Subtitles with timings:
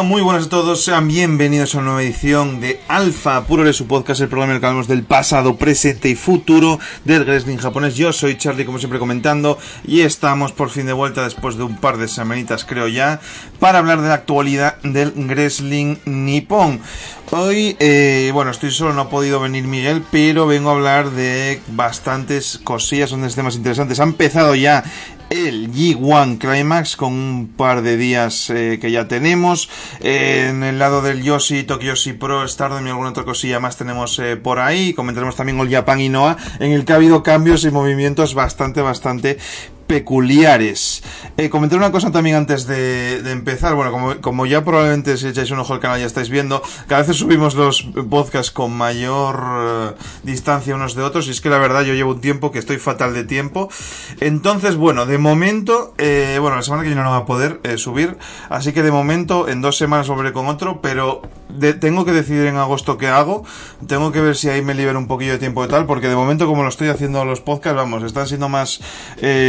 [0.00, 3.86] Muy buenas a todos, sean bienvenidos a una nueva edición de Alfa Puro de su
[3.86, 7.94] podcast, el programa en el que hablamos del pasado, presente y futuro del wrestling japonés.
[7.94, 11.76] Yo soy Charlie, como siempre comentando, y estamos por fin de vuelta después de un
[11.76, 13.20] par de semanitas, creo ya,
[13.60, 16.80] para hablar de la actualidad del wrestling nipón.
[17.34, 21.62] Hoy, eh, bueno, estoy solo, no ha podido venir Miguel, pero vengo a hablar de
[21.68, 24.00] bastantes cosillas, son temas interesantes.
[24.00, 24.84] Ha empezado ya
[25.32, 29.70] el G1 Climax con un par de días eh, que ya tenemos.
[30.00, 33.78] Eh, en el lado del Yoshi, Tokyo Yoshi Pro, Stardom y alguna otra cosilla más
[33.78, 34.92] tenemos eh, por ahí.
[34.92, 38.82] Comentaremos también el Japan y Noah, en el que ha habido cambios y movimientos bastante,
[38.82, 39.38] bastante
[39.92, 41.02] peculiares.
[41.36, 43.74] Eh, comentar una cosa también antes de, empezar.
[43.74, 47.14] Bueno, como, ya probablemente si echáis un ojo al canal ya estáis viendo, cada vez
[47.14, 49.90] subimos los podcasts con mayor eh,
[50.22, 51.28] distancia unos de otros.
[51.28, 53.68] Y es que la verdad yo llevo un tiempo que estoy fatal de tiempo.
[54.20, 58.16] Entonces, bueno, de momento, eh, bueno, la semana que viene no va a poder subir.
[58.48, 60.80] Así que de momento, en dos semanas volveré con otro.
[60.80, 61.20] Pero
[61.80, 63.44] tengo que decidir en agosto qué hago.
[63.86, 65.84] Tengo que ver si ahí me libero un poquillo de tiempo y tal.
[65.84, 68.80] Porque de momento, como lo estoy haciendo los podcasts, vamos, están siendo más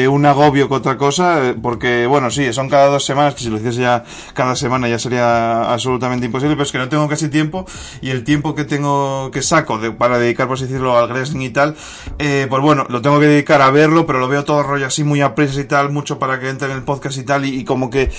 [0.10, 3.50] una agobio que otra cosa, eh, porque, bueno, sí, son cada dos semanas, que si
[3.50, 4.04] lo hiciese ya
[4.34, 7.66] cada semana ya sería absolutamente imposible, pero es que no tengo casi tiempo,
[8.02, 11.42] y el tiempo que tengo, que saco de, para dedicar, por así decirlo, al wrestling
[11.42, 11.76] y tal,
[12.20, 15.04] eh, pues bueno, lo tengo que dedicar a verlo, pero lo veo todo rollo así
[15.04, 17.90] muy a y tal, mucho para que entre en el podcast y tal, y, como
[17.90, 18.12] que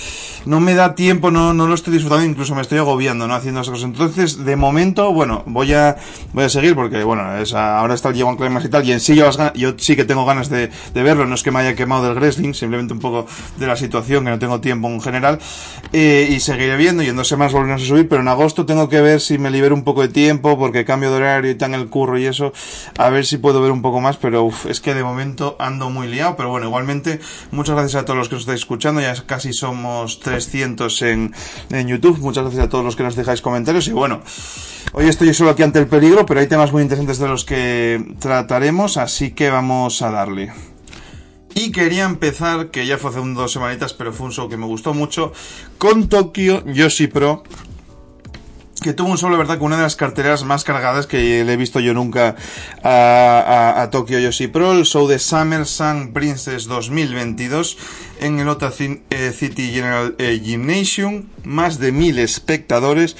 [0.45, 3.33] no me da tiempo, no, no lo estoy disfrutando, incluso me estoy agobiando, ¿no?
[3.33, 3.85] Haciendo esas cosas.
[3.85, 5.97] Entonces, de momento, bueno, voy a,
[6.33, 8.99] voy a seguir, porque, bueno, es, ahora está el G1 Climax y tal, y en
[8.99, 11.75] sí yo, yo sí que tengo ganas de, de verlo, no es que me haya
[11.75, 13.25] quemado del wrestling, simplemente un poco
[13.57, 15.39] de la situación, que no tengo tiempo en general,
[15.91, 19.01] y seguiré viendo, y en dos semanas volveremos a subir, pero en agosto tengo que
[19.01, 21.87] ver si me libero un poco de tiempo, porque cambio de horario y tan el
[21.87, 22.53] curro y eso,
[22.97, 26.07] a ver si puedo ver un poco más, pero es que de momento ando muy
[26.07, 27.19] liado, pero bueno, igualmente,
[27.51, 31.33] muchas gracias a todos los que nos estáis escuchando, ya casi somos 300 en,
[31.69, 34.21] en YouTube, muchas gracias a todos los que nos dejáis comentarios, y bueno,
[34.93, 38.15] Hoy estoy solo aquí ante el peligro, pero hay temas muy interesantes de los que
[38.19, 40.74] trataremos, así que vamos a darle.
[41.57, 44.65] Y quería empezar, que ya fue hace dos semanitas, pero fue un show que me
[44.65, 45.31] gustó mucho,
[45.77, 47.43] con Tokyo Yoshi Pro,
[48.81, 51.55] que tuvo un solo, verdad, con una de las carteras más cargadas que le he
[51.55, 52.35] visto yo nunca
[52.83, 57.77] a, Tokyo Yoshi Pro, el show de Summer Sun Princess 2022
[58.19, 63.15] en el Ota eh, City General eh, Gymnasium, más de mil espectadores,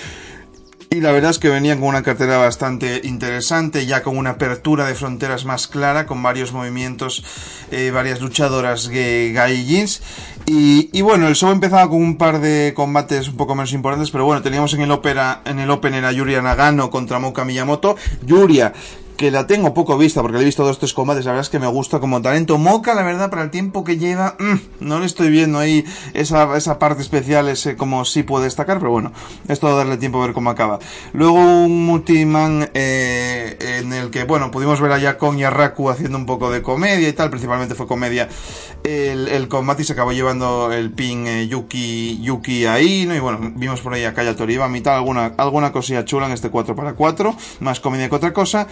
[0.89, 4.85] y la verdad es que venían con una cartera bastante interesante, ya con una apertura
[4.85, 7.23] de fronteras más clara, con varios movimientos,
[7.71, 10.01] eh, varias luchadoras gaijins.
[10.45, 14.11] Y, y, bueno, el show empezaba con un par de combates un poco menos importantes,
[14.11, 17.95] pero bueno, teníamos en el ópera, en el Open a Yuria Nagano contra Moka Miyamoto.
[18.23, 18.73] Yuria,
[19.17, 21.49] que la tengo poco vista porque le he visto dos tres combates, la verdad es
[21.49, 22.57] que me gusta como talento.
[22.57, 26.55] Moca, la verdad, para el tiempo que lleva, mm, no le estoy viendo ahí esa,
[26.57, 29.11] esa parte especial, ese como sí puede destacar, pero bueno,
[29.47, 30.79] es todo darle tiempo a ver cómo acaba.
[31.13, 35.89] Luego un multiman eh, en el que, bueno, pudimos ver a Yakon y a Raku
[35.89, 38.27] haciendo un poco de comedia y tal, principalmente fue comedia
[38.83, 43.15] el, el combate y se acabó llevando el pin eh, Yuki, Yuki ahí, ¿no?
[43.15, 46.49] Y bueno, vimos por ahí a Kaya Toriba, mitad alguna, alguna cosilla chula en este
[46.49, 48.67] 4 para 4, más comedia que otra cosa.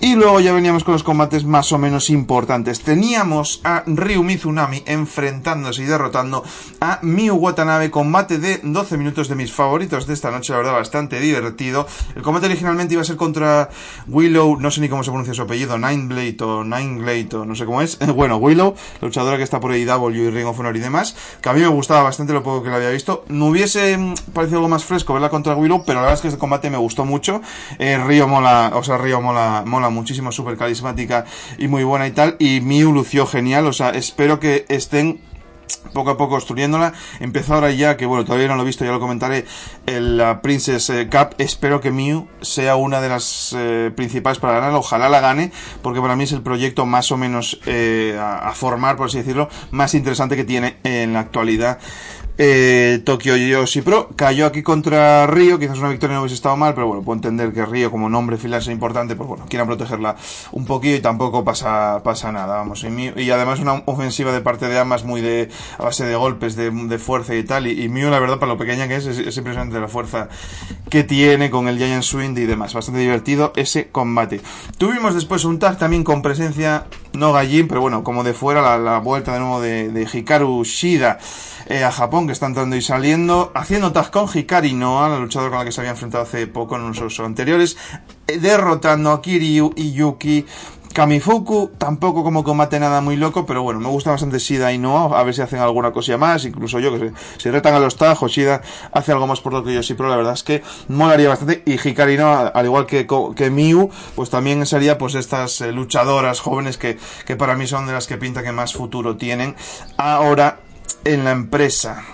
[0.00, 2.82] Y luego ya veníamos con los combates más o menos importantes.
[2.82, 6.44] Teníamos a Ryu Mizunami enfrentándose y derrotando
[6.80, 7.90] a Miu Watanabe.
[7.90, 11.84] Combate de 12 minutos de mis favoritos de esta noche, la verdad, bastante divertido.
[12.14, 13.70] El combate originalmente iba a ser contra
[14.06, 17.64] Willow, no sé ni cómo se pronuncia su apellido, Nineblade o Nineblade o no sé
[17.64, 17.98] cómo es.
[18.18, 21.52] Bueno, Willow, luchadora que está por AEW y Ring of Honor y demás, que a
[21.52, 23.24] mí me gustaba bastante lo poco que la había visto.
[23.28, 26.28] No hubiese mm, parecido algo más fresco verla contra Willow, pero la verdad es que
[26.28, 27.40] este combate me gustó mucho.
[27.78, 31.24] Eh, Río mola, o sea, Río mola, mola muchísimo, súper carismática
[31.58, 32.36] y muy buena y tal.
[32.38, 35.20] Y Miu lució genial, o sea, espero que estén
[35.92, 36.92] poco a poco construyéndola.
[37.20, 39.44] Empezó ahora ya, que bueno, todavía no lo he visto, ya lo comentaré,
[39.86, 41.34] la Princess eh, Cup.
[41.38, 44.74] Espero que Miu sea una de las eh, principales para ganar.
[44.74, 45.52] Ojalá la gane,
[45.82, 49.48] porque para mí es el proyecto más o menos eh, a, formar, por así decirlo,
[49.70, 51.78] más interesante que tiene en la actualidad
[52.40, 56.72] eh, Tokyo Yoshi Pro cayó aquí contra Río, quizás una victoria no hubiese estado mal,
[56.72, 60.14] pero bueno, puedo entender que Río como nombre final es importante, pues bueno, quieran protegerla
[60.52, 62.84] un poquito y tampoco pasa, pasa nada, vamos.
[62.84, 65.48] Y, además una ofensiva de parte de ambas muy de,
[65.78, 68.58] a base de golpes, de, fuerza y tal, y, y Mew la verdad para lo
[68.58, 70.28] pequeña que es, es, impresionante la fuerza
[70.90, 74.40] que tiene con el Giant Swing y demás, bastante divertido ese combate.
[74.78, 78.98] Tuvimos después un tag también con presencia, no Gallin, pero bueno, como de fuera, la,
[79.00, 81.18] vuelta de nuevo de, de Hikaru Shida
[81.68, 85.50] eh, a Japón, que está entrando y saliendo, haciendo tag con Hikari Noa, la luchadora
[85.50, 87.76] con la que se había enfrentado hace poco en unos anteriores,
[88.26, 90.46] eh, derrotando a Kiryu y Yuki
[90.92, 95.14] Kamifuku tampoco como combate nada muy loco, pero bueno, me gusta bastante Shida y no,
[95.14, 97.96] a ver si hacen alguna cosilla más, incluso yo que sé, si retan a los
[97.96, 98.62] tajos, Shida
[98.92, 101.62] hace algo más por lo que yo sí, pero la verdad es que molaría bastante
[101.66, 103.06] y Hikari al igual que,
[103.36, 107.86] que Miu, pues también sería pues estas eh, luchadoras jóvenes que, que para mí son
[107.86, 109.54] de las que pinta que más futuro tienen.
[109.98, 110.58] Ahora
[111.04, 112.04] en la empresa.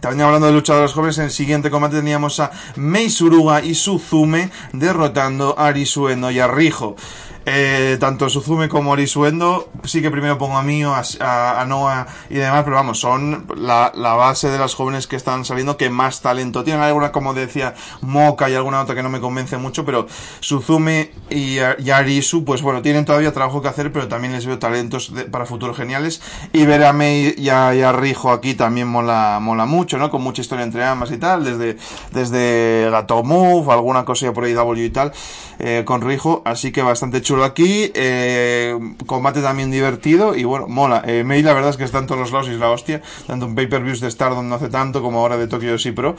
[0.00, 4.50] También hablando de luchadores jóvenes, en el siguiente combate teníamos a Mei Suruga y Suzume
[4.72, 6.96] derrotando a Arisueno y a Rijo.
[7.52, 12.34] Eh, tanto Suzume como Orisuendo, sí que primero pongo a Mio, a, a, Noah y
[12.34, 16.62] demás, pero vamos, son la, base de las jóvenes que están saliendo que más talento
[16.62, 16.80] tienen.
[16.80, 20.06] Alguna, como decía, Moka y alguna otra que no me convence mucho, pero
[20.38, 25.12] Suzume y, Arisu, pues bueno, tienen todavía trabajo que hacer, pero también les veo talentos
[25.32, 26.22] para futuros geniales.
[26.52, 30.08] Y ver a Mei y a, y a, Rijo aquí también mola, mola mucho, ¿no?
[30.08, 31.78] Con mucha historia entre ambas y tal, desde,
[32.12, 35.12] desde Gato Move, alguna cosilla por ahí W y tal,
[35.58, 41.02] eh, con Rijo, así que bastante chulo aquí, eh, combate también divertido y bueno, mola.
[41.06, 43.54] Eh, la verdad es que está todos los lados y es la hostia, tanto en
[43.54, 46.16] pay-per-views de Stardom no hace tanto como ahora de Tokyo Sí Pro.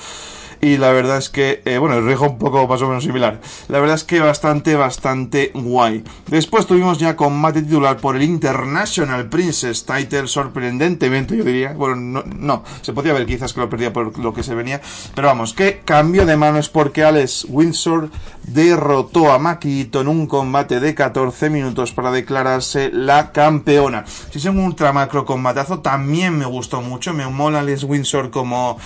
[0.62, 3.42] Y la verdad es que, eh, bueno, el Rijo un poco más o menos similar.
[3.68, 6.04] La verdad es que bastante, bastante guay.
[6.28, 11.74] Después tuvimos ya combate titular por el International Princess Title, sorprendentemente yo diría.
[11.74, 14.82] Bueno, no, no, se podía ver quizás que lo perdía por lo que se venía.
[15.16, 18.12] Pero vamos, que cambio de mano es porque Alex Windsor
[18.44, 24.06] derrotó a Makito en un combate de 14 minutos para declararse la campeona.
[24.06, 27.14] Si es un ultra macro combatazo, también me gustó mucho.
[27.14, 28.78] Me mola Alex Windsor como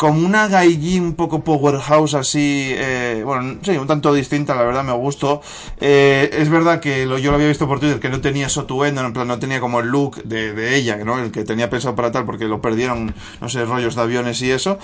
[0.00, 4.82] como una Gaijin un poco powerhouse así, eh, bueno, sí, un tanto distinta, la verdad
[4.82, 5.42] me gustó.
[5.78, 9.02] Eh, es verdad que lo, yo lo había visto por Twitter, que no tenía Sotuendo,
[9.02, 11.18] en plan no tenía como el look de, de, ella, ¿no?
[11.18, 14.50] El que tenía pensado para tal, porque lo perdieron, no sé, rollos de aviones y
[14.50, 14.78] eso.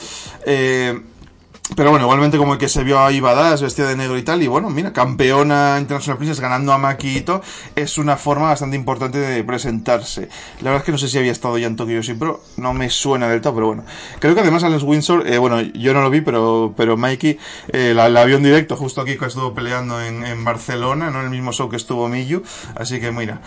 [0.44, 1.00] Eh,
[1.74, 4.42] pero bueno, igualmente como el que se vio ahí Badass vestida de negro y tal,
[4.42, 7.42] y bueno, mira, campeona International Princess ganando a Makito
[7.74, 10.28] es una forma bastante importante de presentarse.
[10.60, 12.72] La verdad es que no sé si había estado ya en Tokyo sí, pero no
[12.72, 13.84] me suena del todo, pero bueno.
[14.20, 17.38] Creo que además Alex Windsor, eh, bueno, yo no lo vi, pero, pero Mikey
[17.72, 21.18] eh, la, la, vio en directo justo aquí que estuvo peleando en, en Barcelona, ¿no?
[21.18, 22.42] En el mismo show que estuvo Miyu,
[22.76, 23.40] así que mira.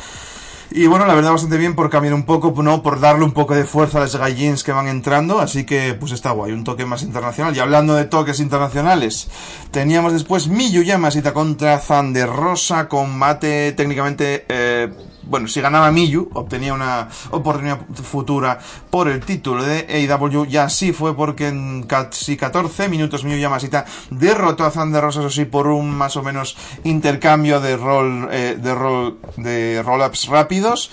[0.71, 2.83] Y bueno, la verdad bastante bien por cambiar un poco, ¿no?
[2.83, 6.11] Por darle un poco de fuerza a las gallins que van entrando, así que pues
[6.11, 7.55] está guay, un toque más internacional.
[7.55, 9.29] Y hablando de toques internacionales,
[9.71, 14.89] teníamos después Miyu Yamashita contra Thunder Rosa, combate técnicamente eh,
[15.29, 18.59] bueno, si ganaba Miyu, obtenía una oportunidad futura
[18.89, 23.85] por el título de AEW, y así fue porque en casi 14 minutos Miyu Yamashita
[24.09, 28.75] derrotó a Thunder Rosa, así por un más o menos intercambio de rol, eh, de
[28.75, 30.89] rol, de roll-ups rápidos.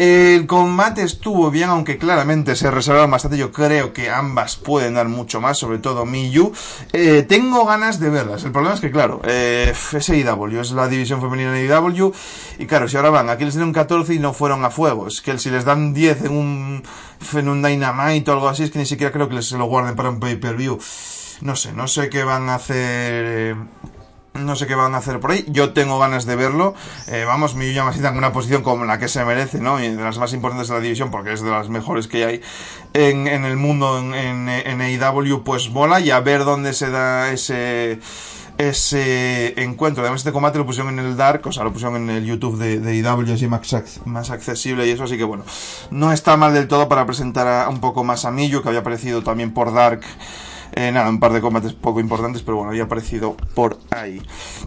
[0.00, 3.36] El combate estuvo bien, aunque claramente se reservaron bastante.
[3.36, 6.54] Yo creo que ambas pueden dar mucho más, sobre todo Miyu.
[6.94, 8.42] Eh, tengo ganas de verlas.
[8.44, 12.14] El problema es que, claro, eh, es AEW, es la división femenina de AEW.
[12.58, 15.06] Y claro, si ahora van, aquí les dieron 14 y no fueron a fuego.
[15.06, 16.82] Es que si les dan 10 en un,
[17.34, 20.08] en Dynamite o algo así, es que ni siquiera creo que les lo guarden para
[20.08, 20.78] un pay-per-view.
[21.42, 23.24] No sé, no sé qué van a hacer.
[23.26, 23.54] Eh,
[24.34, 25.44] no sé qué van a hacer por ahí.
[25.48, 26.74] Yo tengo ganas de verlo.
[27.08, 29.82] Eh, vamos, Miyu Yamashita en una posición como la que se merece, ¿no?
[29.82, 32.40] Y de las más importantes de la división, porque es de las mejores que hay
[32.92, 36.00] en, en el mundo en, en, en AEW, pues mola.
[36.00, 38.00] Y a ver dónde se da ese
[38.60, 40.02] ese encuentro.
[40.02, 42.58] Además, este combate lo pusieron en el Dark, o sea, lo pusieron en el YouTube
[42.58, 45.44] de, de IW, así más, más accesible y eso, así que bueno,
[45.90, 48.80] no está mal del todo para presentar a, un poco más a Miyu, que había
[48.80, 50.02] aparecido también por Dark
[50.72, 54.22] eh, nada, un par de combates poco importantes, pero bueno, había aparecido por ahí.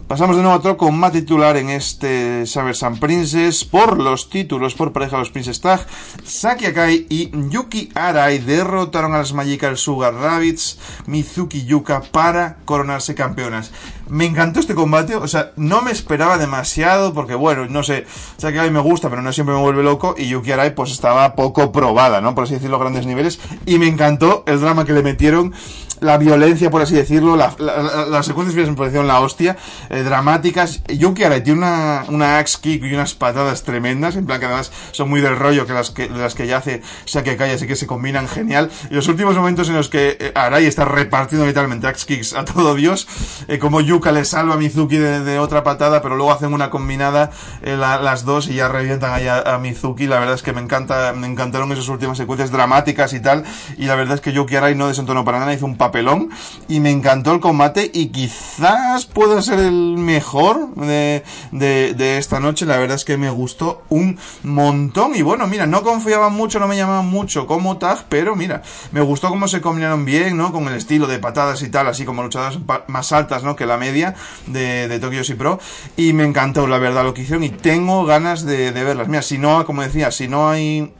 [0.06, 4.74] Pasamos de nuevo a otro combate titular en este Saber San Princess por los títulos
[4.74, 5.86] por pareja los Princess Tag.
[6.24, 13.14] Saki Akai y Yuki Arai derrotaron a las Magical Sugar Rabbits, Mizuki Yuka para coronarse
[13.14, 13.70] campeonas.
[14.08, 18.06] Me encantó este combate, o sea, no me esperaba demasiado porque bueno, no sé,
[18.36, 21.34] Saki Akai me gusta, pero no siempre me vuelve loco y Yuki Arai pues estaba
[21.34, 22.34] poco probada, ¿no?
[22.34, 25.54] Por así decirlo, a grandes niveles y me encantó el drama que le metieron
[26.00, 29.56] la violencia, por así decirlo, la, la, las secuencias me parecieron la hostia,
[29.88, 30.82] eh, dramáticas.
[30.88, 34.70] Yuki Arai tiene una, una axe kick y unas patadas tremendas, en plan que además
[34.92, 37.76] son muy del rollo que las que, las que ya hace Saki Kai, así que
[37.76, 38.70] se combinan genial.
[38.90, 42.44] Y los últimos momentos en los que eh, Arai está repartiendo literalmente axe kicks a
[42.44, 43.06] todo Dios,
[43.48, 47.30] eh, como Yuka le salva a Mizuki de, otra patada, pero luego hacen una combinada
[47.62, 50.06] eh, la, las dos y ya revientan ahí a, Mizuki.
[50.06, 53.44] La verdad es que me encanta, me encantaron esas últimas secuencias dramáticas y tal.
[53.78, 56.30] Y la verdad es que Yuki Arai no desentonó para nada, hizo un papel papelón
[56.66, 61.22] y me encantó el combate y quizás pueda ser el mejor de,
[61.52, 62.66] de, esta noche.
[62.66, 66.66] La verdad es que me gustó un montón y bueno, mira, no confiaba mucho, no
[66.66, 70.52] me llamaba mucho como tag, pero mira, me gustó cómo se combinaron bien, ¿no?
[70.52, 72.58] Con el estilo de patadas y tal, así como luchadoras
[72.88, 73.54] más altas, ¿no?
[73.54, 74.14] Que la media
[74.46, 75.58] de, de Tokyo C Pro
[75.96, 79.08] y me encantó la verdad lo que hicieron y tengo ganas de, de verlas.
[79.08, 80.92] Mira, si no, como decía, si no hay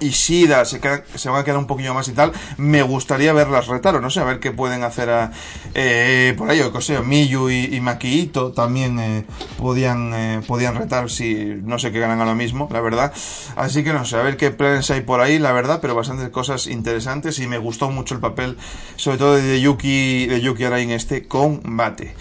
[0.00, 0.80] y Shida se,
[1.14, 4.10] se van a quedar un poquillo más y tal, me gustaría verlas retar o no
[4.10, 5.30] sé, a ver qué pueden hacer
[5.74, 9.24] eh, por ahí, o sé, Miyu y, y Maquito también eh,
[9.58, 13.12] podían, eh, podían retar si no sé qué ganan a lo mismo, la verdad.
[13.56, 16.28] Así que no sé, a ver qué planes hay por ahí, la verdad, pero bastantes
[16.30, 18.56] cosas interesantes y me gustó mucho el papel,
[18.96, 22.14] sobre todo de Yuki, de Yuki Arai en este combate.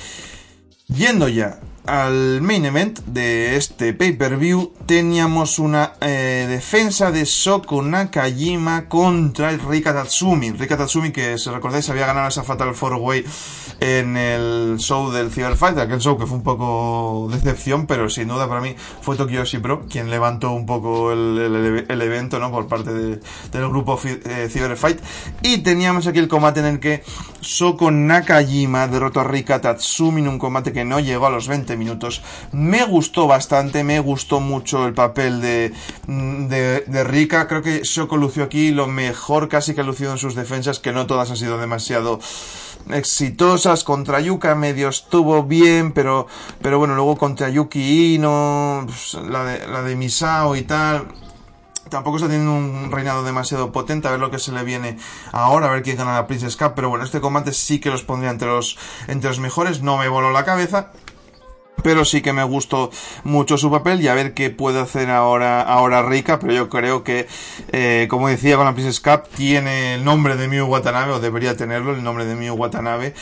[0.88, 8.88] Yendo ya al main event de este pay-per-view teníamos una eh, defensa de Soko Nakajima
[8.88, 10.52] contra Rika Tatsumi.
[10.52, 13.25] Rika Tatsumi que, si recordáis, había ganado esa Fatal 4-Way
[13.84, 18.30] en el show del Cyber Fight, aquel show que fue un poco decepción, pero sin
[18.30, 22.50] duda para mí fue Tokyo Pro quien levantó un poco el, evento, ¿no?
[22.50, 23.20] Por parte del
[23.52, 25.02] grupo eh, Cyber Fight.
[25.42, 27.04] Y teníamos aquí el combate en el que
[27.42, 31.75] Soko Nakajima derrotó a Rika Tatsumi en un combate que no llegó a los 20
[31.75, 32.22] minutos.
[32.54, 35.74] Me gustó bastante, me gustó mucho el papel de,
[36.08, 37.50] de, Rika.
[37.50, 40.94] Creo que Shoko lució aquí lo mejor casi que ha lucido en sus defensas, que
[40.94, 42.22] no todas han sido demasiado
[42.92, 46.27] exitosas contra Yuka medio estuvo bien pero
[46.62, 51.08] pero bueno luego contra Yuki Ino pues, la de la de Misao y tal
[51.94, 54.98] tampoco está teniendo un reinado demasiado potente, a ver lo que se le viene
[55.32, 58.03] ahora, a ver quién gana la Princess Cup, pero bueno, este combate sí que los
[58.03, 58.77] pondría entre los,
[59.08, 60.92] entre los mejores, no me voló la cabeza,
[61.82, 62.92] pero sí que me gustó
[63.24, 67.03] mucho su papel y a ver qué puede hacer ahora, ahora Rika, pero yo creo
[67.03, 67.27] que,
[67.72, 71.58] eh, como decía con la Princess Cup, tiene el nombre de Miu Watanabe, o debería
[71.58, 73.13] tenerlo, el nombre de Miu Watanabe,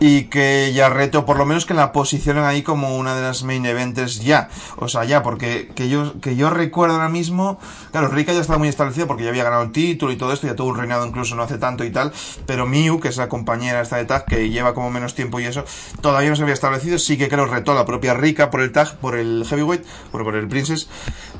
[0.00, 3.42] y que ya reto, por lo menos que la posicionen ahí como una de las
[3.42, 7.58] main events ya, o sea, ya, porque que yo, que yo recuerdo ahora mismo,
[7.90, 10.46] claro, Rika ya estaba muy establecido porque ya había ganado el título y todo esto,
[10.46, 12.12] ya tuvo un reinado incluso no hace tanto y tal,
[12.46, 15.46] pero Miu, que es la compañera esta de tag, que lleva como menos tiempo y
[15.46, 15.64] eso,
[16.00, 18.96] todavía no se había establecido, sí que creo retó la propia Rica por el tag,
[18.96, 20.88] por el heavyweight, por, el princess,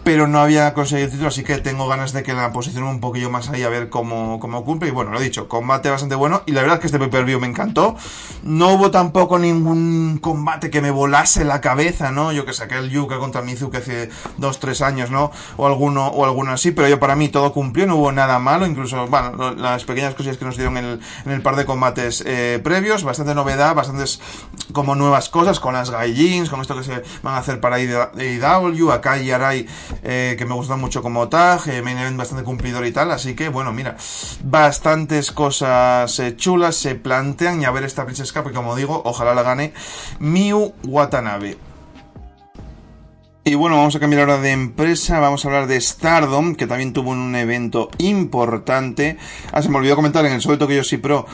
[0.05, 3.01] pero no había conseguido el título, así que tengo ganas de que la posición un
[3.01, 4.91] poquillo más ahí a ver cómo, cómo cumple.
[4.91, 6.43] Y bueno, lo he dicho, combate bastante bueno.
[6.47, 7.97] Y la verdad es que este pay-per-view me encantó.
[8.45, 12.31] No hubo tampoco ningún combate que me volase la cabeza, ¿no?
[12.31, 15.33] Yo que saqué el Yuka contra Mizuki hace dos, tres años, ¿no?
[15.57, 18.67] O alguno, o alguno así, pero yo para mí todo cumplió, no hubo nada malo,
[18.67, 22.23] incluso, bueno, las pequeñas cosillas que nos dieron en el, en el par de combates
[22.27, 24.21] eh, previos, bastante novedad, bastantes
[24.73, 25.91] como nuevas cosas, con las
[26.51, 29.67] con esto que se van a hacer para IW, acá y Arai,
[30.03, 33.35] eh, que me gusta mucho como tag, eh, main event bastante cumplidor y tal, así
[33.35, 33.97] que bueno, mira,
[34.43, 39.35] bastantes cosas eh, chulas se plantean y a ver esta Princess Cup, como digo, ojalá
[39.35, 39.73] la gane
[40.19, 41.59] Miu Watanabe.
[43.47, 46.95] Y bueno, vamos a cambiar ahora de empresa, vamos a hablar de Stardom, que también
[46.95, 49.19] tuvo un evento importante.
[49.53, 51.27] Ah, se me olvidó comentar en el suelto que yo sí pro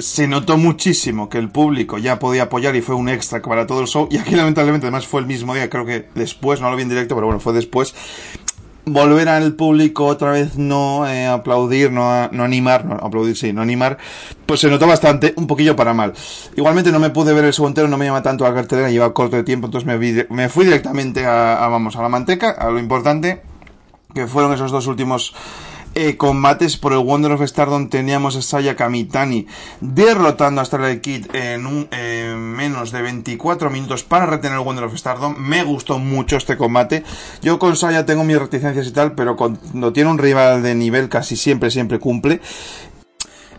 [0.00, 3.80] se notó muchísimo que el público ya podía apoyar y fue un extra para todo
[3.80, 4.08] el show.
[4.10, 6.88] Y aquí lamentablemente además fue el mismo día, creo que después, no lo vi en
[6.88, 7.94] directo, pero bueno, fue después.
[8.86, 13.60] Volver al público otra vez no eh, aplaudir, no, no animar, no aplaudir, sí, no
[13.62, 13.98] animar,
[14.46, 16.14] pues se notó bastante, un poquillo para mal.
[16.56, 19.12] Igualmente no me pude ver el show entero, no me llama tanto la cartelera, lleva
[19.12, 22.78] corto de tiempo, entonces me, me fui directamente a, vamos, a la manteca, a lo
[22.78, 23.42] importante,
[24.14, 25.34] que fueron esos dos últimos
[25.94, 29.46] eh, combates por el Wonder of Stardom teníamos a Saya Kamitani
[29.80, 34.84] derrotando a Starlight Kid en un eh, menos de 24 minutos para retener el Wonder
[34.84, 35.36] of Stardom.
[35.38, 37.02] Me gustó mucho este combate.
[37.42, 41.08] Yo con Saya tengo mis reticencias y tal, pero cuando tiene un rival de nivel
[41.08, 42.40] casi siempre, siempre cumple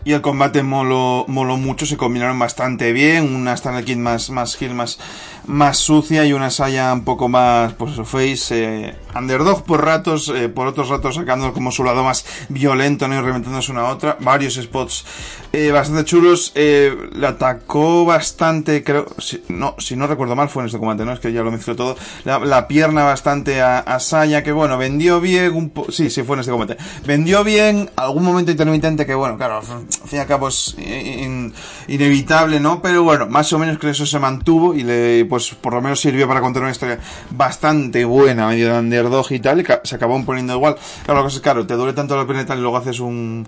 [0.04, 4.60] y el combate moló, moló mucho, se combinaron bastante bien, una Starlight Kid más, más
[4.60, 4.98] heel, más,
[5.46, 10.32] más sucia y una Saya un poco más, pues eso, face, eh, underdog por ratos,
[10.34, 13.16] eh, por otros ratos sacando como su lado más violento, ¿no?
[13.16, 15.04] Y reventándose una a otra, varios spots
[15.52, 20.62] eh, bastante chulos, eh, le atacó bastante, creo, si, no, si no recuerdo mal fue
[20.62, 21.12] en este combate, ¿no?
[21.12, 24.78] Es que ya lo mezclo todo, la, la pierna bastante a, a, Saya, que bueno,
[24.78, 29.04] vendió bien, un po sí, sí fue en este combate, vendió bien, algún momento intermitente
[29.04, 31.52] que bueno, claro, al fin y al cabo es in,
[31.88, 32.80] inevitable, ¿no?
[32.80, 35.98] Pero bueno, más o menos que eso se mantuvo y le, pues por lo menos
[35.98, 36.98] sirvió para contar una historia
[37.30, 40.76] bastante buena, medio de underdog y tal, y se acabó poniendo igual.
[41.06, 43.46] Claro, lo es claro, te duele tanto la pena y tal, y luego haces un,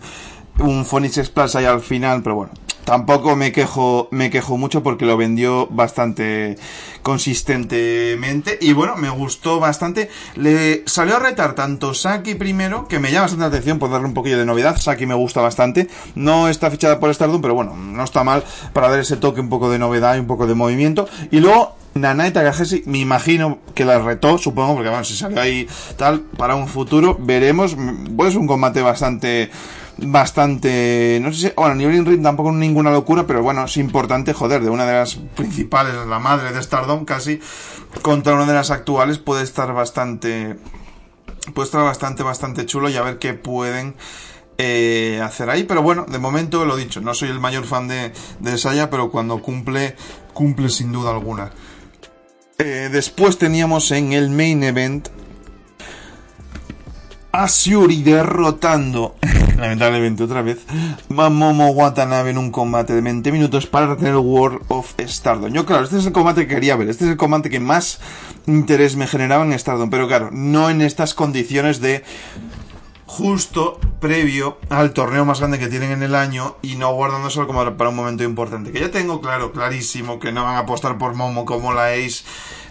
[0.58, 2.52] un Phoenix Splash ahí al final, pero bueno,
[2.84, 6.56] tampoco me quejo, me quejo mucho porque lo vendió bastante
[7.02, 10.08] consistentemente y bueno, me gustó bastante.
[10.36, 14.06] Le salió a retar tanto Saki primero, que me llama bastante la atención por darle
[14.06, 14.76] un poquillo de novedad.
[14.78, 15.88] Saki me gusta bastante.
[16.14, 19.48] No está fichada por Stardom, pero bueno, no está mal para dar ese toque un
[19.48, 21.08] poco de novedad y un poco de movimiento.
[21.30, 25.68] Y luego Nanai Takahashi, me imagino que la retó, supongo, porque bueno, si salió ahí
[25.96, 27.76] tal, para un futuro, veremos.
[28.16, 29.50] Pues un combate bastante
[29.98, 33.76] bastante, no sé si, bueno, a nivel in ring tampoco ninguna locura, pero bueno, es
[33.76, 37.40] importante, joder, de una de las principales, la madre de Stardom casi,
[38.02, 40.56] contra una de las actuales puede estar bastante,
[41.54, 43.94] puede estar bastante, bastante chulo y a ver qué pueden
[44.58, 48.12] eh, hacer ahí, pero bueno, de momento lo dicho, no soy el mayor fan de,
[48.40, 49.96] de Saya, pero cuando cumple,
[50.32, 51.52] cumple sin duda alguna.
[52.58, 55.08] Eh, después teníamos en el main event
[57.34, 59.16] a Shuri derrotando,
[59.58, 60.60] lamentablemente otra vez,
[61.08, 65.52] Mamomo Watanabe en un combate de 20 minutos para retener el World of Stardom.
[65.52, 67.98] Yo, claro, este es el combate que quería ver, este es el combate que más
[68.46, 72.04] interés me generaba en Stardom, pero claro, no en estas condiciones de
[73.04, 77.64] justo previo al torneo más grande que tienen en el año y no guardándoselo como
[77.76, 78.70] para un momento importante.
[78.70, 82.24] Que ya tengo claro, clarísimo, que no van a apostar por Momo como la Ace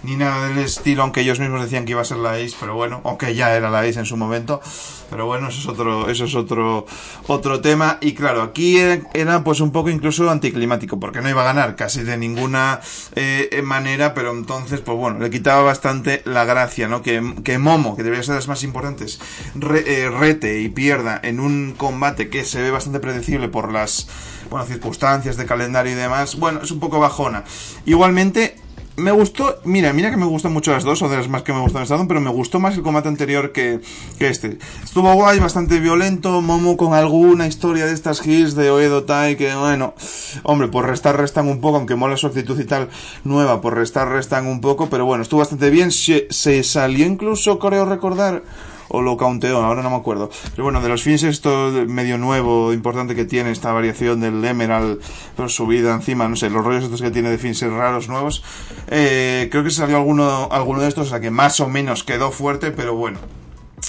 [0.03, 2.75] ni nada del estilo, aunque ellos mismos decían que iba a ser la Ace, pero
[2.75, 4.61] bueno, aunque ya era la Ace en su momento,
[5.09, 6.85] pero bueno, eso es otro, eso es otro,
[7.27, 11.45] otro tema, y claro, aquí era pues un poco incluso anticlimático, porque no iba a
[11.45, 12.81] ganar casi de ninguna
[13.15, 17.01] eh, manera, pero entonces, pues bueno, le quitaba bastante la gracia, ¿no?
[17.01, 19.19] Que, que Momo, que debería ser de las más importantes,
[19.55, 24.07] eh, rete y pierda en un combate que se ve bastante predecible por las,
[24.49, 27.43] bueno, circunstancias de calendario y demás, bueno, es un poco bajona.
[27.85, 28.57] Igualmente,
[28.95, 31.53] me gustó, mira, mira que me gustan mucho las dos, o de las más que
[31.53, 33.79] me gustan Stardom, pero me gustó más el combate anterior que,
[34.19, 34.59] que este.
[34.83, 39.55] Estuvo guay, bastante violento, Momo con alguna historia de estas hits de Oedo Tai, que
[39.55, 39.95] bueno,
[40.43, 42.89] hombre, por restar restan un poco, aunque mola su actitud y tal
[43.23, 47.59] nueva, por restar restan un poco, pero bueno, estuvo bastante bien, se, se salió incluso,
[47.59, 48.43] creo recordar,
[48.89, 50.29] o lo counteó, ahora no me acuerdo.
[50.51, 54.99] Pero bueno, de los fins esto medio nuevo, importante que tiene esta variación del Emerald,
[55.35, 58.43] pero subida encima, no sé, los rollos estos que tiene de fins raros nuevos,
[58.87, 62.31] eh, creo que salió alguno, alguno de estos, o sea que más o menos quedó
[62.31, 63.19] fuerte, pero bueno.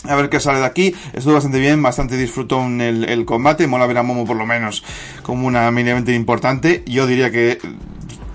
[0.09, 0.95] A ver qué sale de aquí.
[1.13, 3.69] Estuvo bastante bien, bastante disfrutó el, el combate.
[3.69, 4.83] Mola ver a Momo por lo menos
[5.23, 6.83] como una mínimamente importante.
[6.87, 7.59] Yo diría que...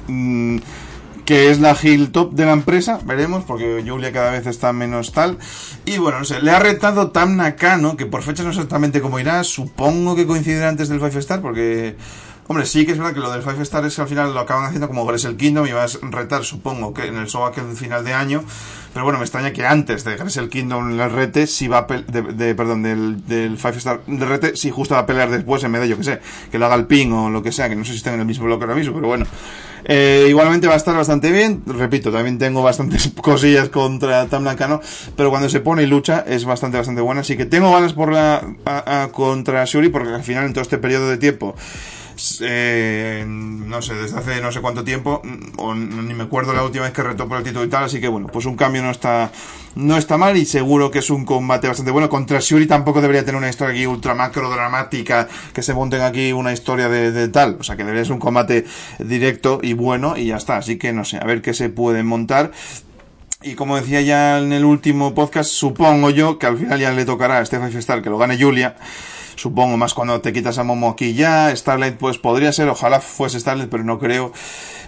[0.08, 0.58] Mmm,
[1.30, 5.12] que es la Hill top de la empresa, veremos, porque Julia cada vez está menos
[5.12, 5.38] tal.
[5.86, 9.20] Y bueno, no sé, le ha retado Tam Nakano, que por fecha no exactamente cómo
[9.20, 11.96] irá, supongo que coincidirá antes del Five Star, porque...
[12.48, 14.40] Hombre, sí que es verdad que lo del Five Star es que al final lo
[14.40, 17.76] acaban haciendo como el Kingdom y vas a retar, supongo, que en el show aquel
[17.76, 18.44] final de año.
[18.92, 22.24] Pero bueno, me extraña que antes de el Kingdom el rete, si va a de,
[22.24, 25.74] de, perdón, del, del Five Star de rete, si justo va a pelear después en
[25.74, 27.86] de, yo que sé, que lo haga el ping o lo que sea, que no
[27.86, 29.28] sé si están en el mismo bloque ahora mismo, pero bueno.
[29.86, 31.64] Eh, igualmente va a estar bastante bien.
[31.66, 34.82] Repito, también tengo bastantes cosillas contra Tam Nakano,
[35.16, 37.22] pero cuando se pone y lucha es bastante, bastante buena.
[37.22, 40.62] Así que tengo ganas por la, a, a, contra Shuri, porque al final en todo
[40.62, 41.56] este periodo de tiempo
[42.42, 45.22] eh, no sé, desde hace no sé cuánto tiempo,
[45.58, 48.00] o ni me acuerdo la última vez que retó por el título y tal, así
[48.00, 49.32] que bueno, pues un cambio no está,
[49.76, 52.10] no está mal y seguro que es un combate bastante bueno.
[52.10, 56.32] Contra Shuri tampoco debería tener una historia aquí ultra macro dramática, que se monten aquí
[56.32, 58.66] una historia de, tal, o sea que debería ser un combate
[59.00, 62.04] directo y bueno y ya está, así que no sé, a ver qué se puede
[62.04, 62.52] montar.
[63.42, 67.06] Y como decía ya en el último podcast, supongo yo que al final ya le
[67.06, 68.76] tocará a Stefan Star que lo gane Julia
[69.40, 73.40] supongo más cuando te quitas a Momo aquí ya, Starlight pues podría ser, ojalá fuese
[73.40, 74.34] Starlight, pero no creo,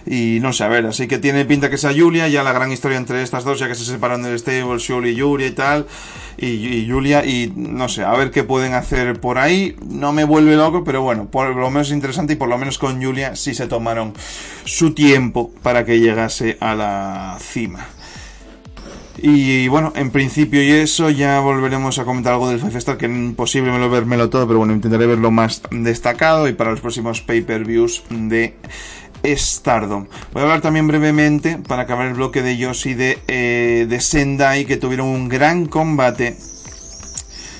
[0.04, 2.70] y no sé, a ver, así que tiene pinta que sea Julia, ya la gran
[2.70, 5.86] historia entre estas dos, ya que se separan del stable, Shuli y Julia y tal,
[6.36, 10.24] y, y, Julia, y no sé, a ver qué pueden hacer por ahí, no me
[10.24, 13.36] vuelve loco, pero bueno, por lo menos es interesante y por lo menos con Julia
[13.36, 14.12] sí se tomaron
[14.64, 17.88] su tiempo para que llegase a la cima.
[19.24, 23.06] Y bueno, en principio y eso, ya volveremos a comentar algo del Five Star, que
[23.06, 26.80] es imposible me lo vermelo todo, pero bueno, intentaré verlo más destacado y para los
[26.80, 28.56] próximos pay-per-views de
[29.24, 30.08] Stardom.
[30.32, 34.64] Voy a hablar también brevemente, para acabar el bloque de Yoshi de, eh, de Sendai,
[34.64, 36.36] que tuvieron un gran combate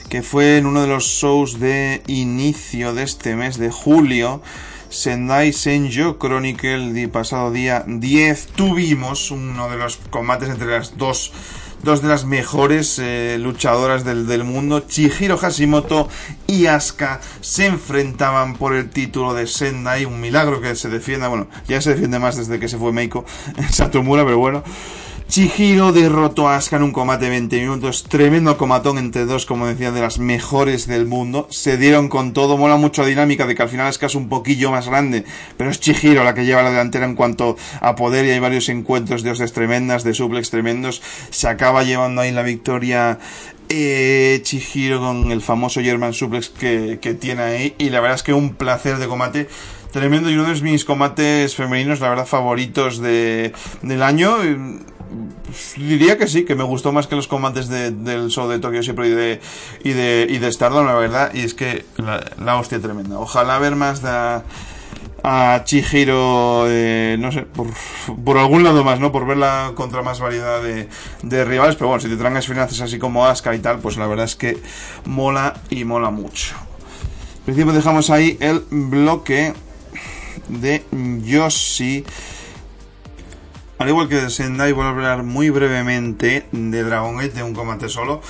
[0.08, 4.42] que fue en uno de los shows de inicio de este mes de julio.
[4.92, 11.32] Sendai Senjo Chronicle de pasado día 10 tuvimos uno de los combates entre las dos
[11.82, 16.08] dos de las mejores eh, luchadoras del, del, mundo, Chihiro Hashimoto
[16.46, 21.48] y Asuka, se enfrentaban por el título de Sendai, un milagro que se defienda, bueno,
[21.66, 23.24] ya se defiende más desde que se fue Meiko
[23.56, 24.62] en Satomura, pero bueno,
[25.32, 28.04] Chihiro derrotó a Asuka en un combate de 20 minutos.
[28.04, 31.46] Tremendo comatón entre dos, como decía, de las mejores del mundo.
[31.48, 32.58] Se dieron con todo.
[32.58, 35.24] Mola mucho la dinámica de que al final Asuka es un poquillo más grande.
[35.56, 38.26] Pero es Chihiro la que lleva la delantera en cuanto a poder.
[38.26, 41.00] Y hay varios encuentros de hostias tremendas, de suplex tremendos.
[41.30, 43.18] Se acaba llevando ahí la victoria
[43.70, 47.74] eh, Chihiro con el famoso German Suplex que, que tiene ahí.
[47.78, 49.48] Y la verdad es que un placer de combate
[49.92, 54.36] tremendo y uno de mis combates femeninos, la verdad, favoritos de, del año.
[55.76, 59.08] Diría que sí, que me gustó más que los combates del show de Tokyo siempre
[59.08, 59.40] y de,
[59.84, 63.18] y de, y de Stardom, la verdad, y es que la, hostia tremenda.
[63.18, 64.42] Ojalá ver más de
[65.24, 67.68] a Chihiro, eh, no sé, por,
[68.24, 69.12] por, algún lado más, ¿no?
[69.12, 70.88] Por verla contra más variedad de,
[71.22, 74.08] de rivales, pero bueno, si te traen finanzas así como Asuka y tal, pues la
[74.08, 74.58] verdad es que
[75.04, 76.56] mola y mola mucho.
[77.38, 79.54] En principio dejamos ahí el bloque
[80.48, 80.84] de
[81.24, 82.04] Yoshi.
[83.82, 87.52] Al igual que de Sendai, voy a hablar muy brevemente de Dragon Gate, de un
[87.52, 88.20] combate solo.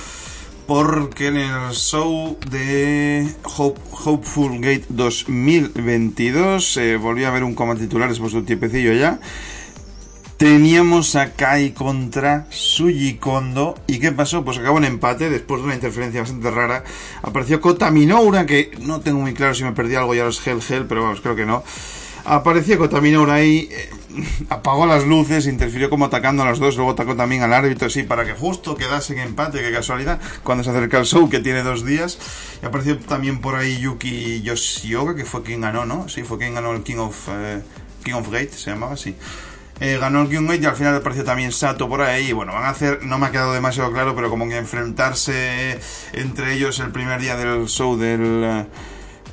[0.65, 8.09] Porque en el show de Hopeful Gate 2022 eh, volví a ver un combate titular
[8.09, 9.19] después de un tiempecillo ya.
[10.37, 13.75] Teníamos a Kai contra Suji Kondo.
[13.85, 14.43] ¿Y qué pasó?
[14.43, 16.83] Pues acabó en empate después de una interferencia bastante rara.
[17.21, 20.61] Apareció Kota Minoura, que no tengo muy claro si me perdí algo ya los Hell
[20.67, 21.63] Hell, pero vamos, creo que no.
[22.25, 23.89] Apareció Kota Minoura ahí, eh,
[24.49, 28.03] apagó las luces, interfirió como atacando a los dos, luego atacó también al árbitro, sí,
[28.03, 31.63] para que justo quedase en empate, qué casualidad, cuando se acerca el show, que tiene
[31.63, 32.19] dos días.
[32.61, 36.09] Y apareció también por ahí Yuki Yoshioka, que fue quien ganó, ¿no?
[36.09, 37.61] Sí, fue quien ganó el King of, eh,
[38.03, 39.15] King of Gate, se llamaba así.
[39.79, 42.29] Eh, ganó el King Gate y al final apareció también Sato por ahí.
[42.29, 45.79] Y bueno, van a hacer, no me ha quedado demasiado claro, pero como que enfrentarse
[46.13, 48.67] entre ellos el primer día del show del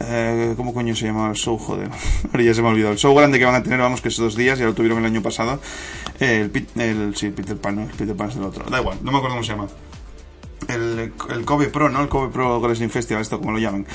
[0.01, 1.59] eh, ¿Cómo coño se llama el show?
[1.59, 1.89] Joder,
[2.33, 2.93] ahora ya se me ha olvidado.
[2.93, 4.99] El show grande que van a tener, vamos, que es dos días, ya lo tuvieron
[4.99, 5.61] el año pasado.
[6.19, 8.65] el, el, sí, Peter Pan, no, el Peter Pan es el otro.
[8.69, 9.69] Da igual, no me acuerdo cómo se llama.
[10.69, 12.03] El, el Kobe Pro, ¿no?
[12.03, 13.87] El Kobe Pro Wrestling Festival, esto como lo llaman.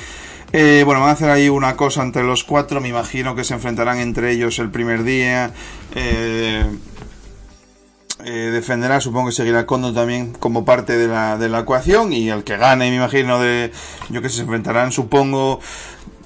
[0.51, 2.79] Eh, bueno, van a hacer ahí una cosa entre los cuatro.
[2.81, 5.51] Me imagino que se enfrentarán entre ellos el primer día.
[5.93, 6.65] Eh,
[8.23, 12.29] eh, defenderá, supongo que seguirá Kondo también como parte de la, de la ecuación y
[12.29, 13.71] el que gane, me imagino, de
[14.09, 15.59] yo que se enfrentarán, supongo,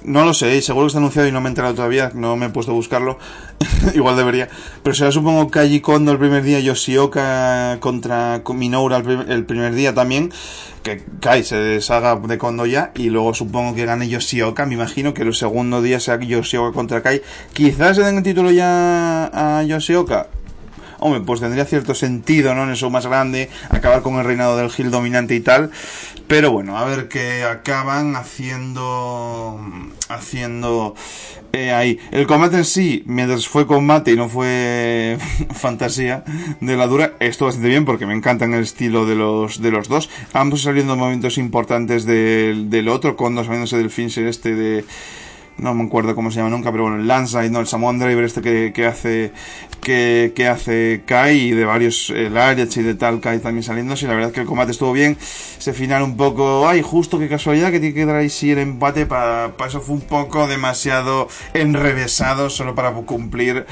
[0.04, 2.46] no lo sé, seguro que está anunciado y no me he enterado todavía, no me
[2.46, 3.18] he puesto a buscarlo,
[3.94, 4.48] igual debería,
[4.84, 10.32] pero será supongo Kaji Kondo el primer día, Yoshioka contra Minoura el, primer día también,
[10.84, 15.12] que Kai se deshaga de Kondo ya y luego supongo que gane Yoshioka, me imagino
[15.12, 17.20] que el segundo día sea Yoshioka contra Kai,
[17.52, 20.28] quizás se den el título ya a Yoshioka,
[21.00, 22.64] hombre, pues tendría cierto sentido, ¿no?
[22.64, 25.70] En eso más grande, acabar con el reinado del Gil dominante y tal.
[26.26, 29.60] Pero bueno, a ver qué acaban haciendo.
[30.08, 30.94] Haciendo.
[31.52, 31.98] Eh, ahí.
[32.12, 35.18] El combate en sí, mientras fue combate y no fue
[35.54, 36.22] fantasía
[36.60, 39.88] de la dura, estuvo bastante bien porque me encantan el estilo de los, de los
[39.88, 40.08] dos.
[40.32, 44.84] Ambos saliendo momentos importantes del, del otro, Kondo saliéndose del finisher este de
[45.60, 47.60] no me acuerdo cómo se llama nunca, pero bueno, el Landside, ¿no?
[47.60, 49.32] El Samoan Driver este que, que hace
[49.80, 53.94] que, que, hace Kai y de varios, el Ariach y de tal Kai también saliendo,
[53.94, 57.18] y la verdad es que el combate estuvo bien, se final un poco, ay, justo
[57.18, 60.02] qué casualidad que tiene que dar ahí sí el empate, para, para eso fue un
[60.02, 63.66] poco demasiado enrevesado solo para cumplir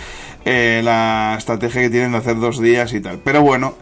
[0.44, 3.74] eh, la estrategia que tienen de hacer dos días y tal, pero bueno,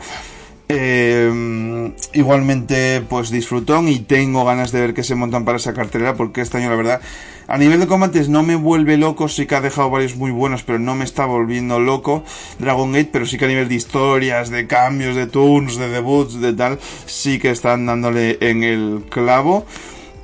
[0.68, 6.14] eh, igualmente, pues disfrutón y tengo ganas de ver qué se montan para esa cartelera
[6.14, 7.00] porque este año, la verdad,
[7.46, 10.64] a nivel de combates no me vuelve loco, sí que ha dejado varios muy buenos,
[10.64, 12.24] pero no me está volviendo loco
[12.58, 16.40] Dragon Gate, pero sí que a nivel de historias, de cambios, de turns, de debuts,
[16.40, 19.64] de tal, sí que están dándole en el clavo.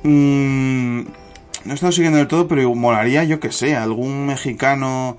[0.03, 1.03] Mm,
[1.63, 5.15] no he estado siguiendo del todo, pero molaría, yo que sé, algún mexicano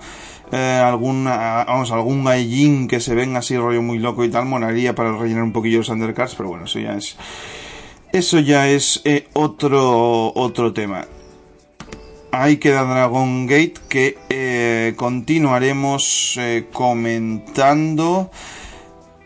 [0.57, 4.95] eh, algún, vamos, algún gallín que se venga así rollo muy loco y tal, monaría
[4.95, 7.17] para rellenar un poquillo los undercards, pero bueno, eso ya es,
[8.13, 11.07] eso ya es eh, otro, otro tema.
[12.31, 16.39] Ahí queda Dragon Gate que eh, continuaremos
[16.73, 18.31] comentando.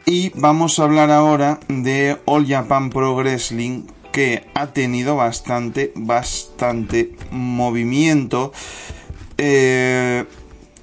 [0.07, 7.13] Y vamos a hablar ahora de All Japan Pro Wrestling que ha tenido bastante, bastante
[7.31, 8.53] movimiento.
[9.37, 10.25] Eh,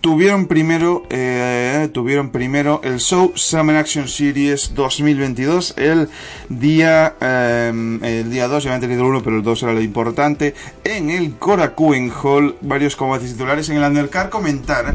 [0.05, 6.09] tuvieron primero, eh, tuvieron primero el show Summer Action Series 2022, el
[6.47, 7.71] día, eh,
[8.03, 11.09] el día 2, ya habían tenido el 1, pero el 2 era lo importante, en
[11.09, 14.93] el Korakuen Hall, varios combates titulares, en el Undercard comentar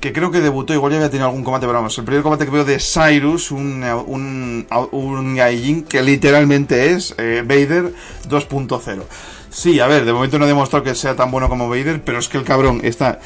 [0.00, 2.44] que creo que debutó, igual ya había tenido algún combate, pero vamos, el primer combate
[2.44, 7.94] que veo de Cyrus, un, un, un Gaijin, que literalmente es eh, Vader
[8.28, 9.02] 2.0.
[9.52, 12.18] Sí, a ver, de momento no ha demostrado que sea tan bueno como Vader, pero
[12.18, 13.20] es que el cabrón está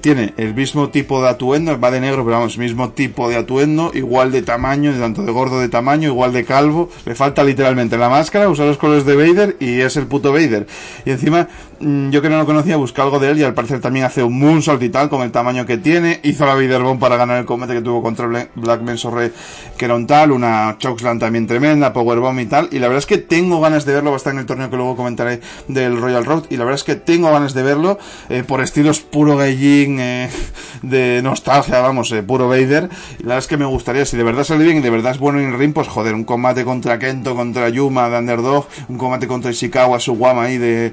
[0.00, 3.90] tiene el mismo tipo de atuendo, va de negro, pero vamos, mismo tipo de atuendo,
[3.94, 6.88] igual de tamaño, tanto de gordo de tamaño, igual de calvo.
[7.04, 10.66] Le falta literalmente la máscara, usar los colores de Vader y es el puto Vader.
[11.04, 11.48] Y encima,
[11.80, 14.38] yo que no lo conocía, busqué algo de él y al parecer también hace un
[14.38, 16.20] moonsault y tal, con el tamaño que tiene.
[16.22, 19.32] Hizo la Vader Bomb para ganar el combate que tuvo contra Black Mensorre,
[19.78, 22.68] que era un tal, una Chokesland también tremenda, Power Bomb y tal.
[22.70, 24.68] Y la verdad es que tengo ganas de verlo, va a estar en el torneo
[24.68, 26.44] que luego comentaré del Royal Road.
[26.50, 30.30] Y la verdad es que tengo ganas de verlo, eh, por estilos puro gaijin, eh,
[30.82, 32.90] de nostalgia, vamos, eh, puro Vader.
[33.20, 35.18] La verdad es que me gustaría, si de verdad sale bien y de verdad es
[35.18, 38.98] bueno en el ring, pues joder, un combate contra Kento, contra Yuma de Underdog, un
[38.98, 40.92] combate contra Ishikawa, Suwama ahí de,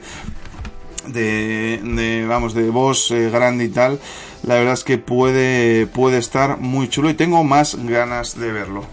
[1.07, 3.99] de, de, vamos, de boss eh, grande y tal,
[4.43, 8.85] la verdad es que puede, puede estar muy chulo y tengo más ganas de verlo.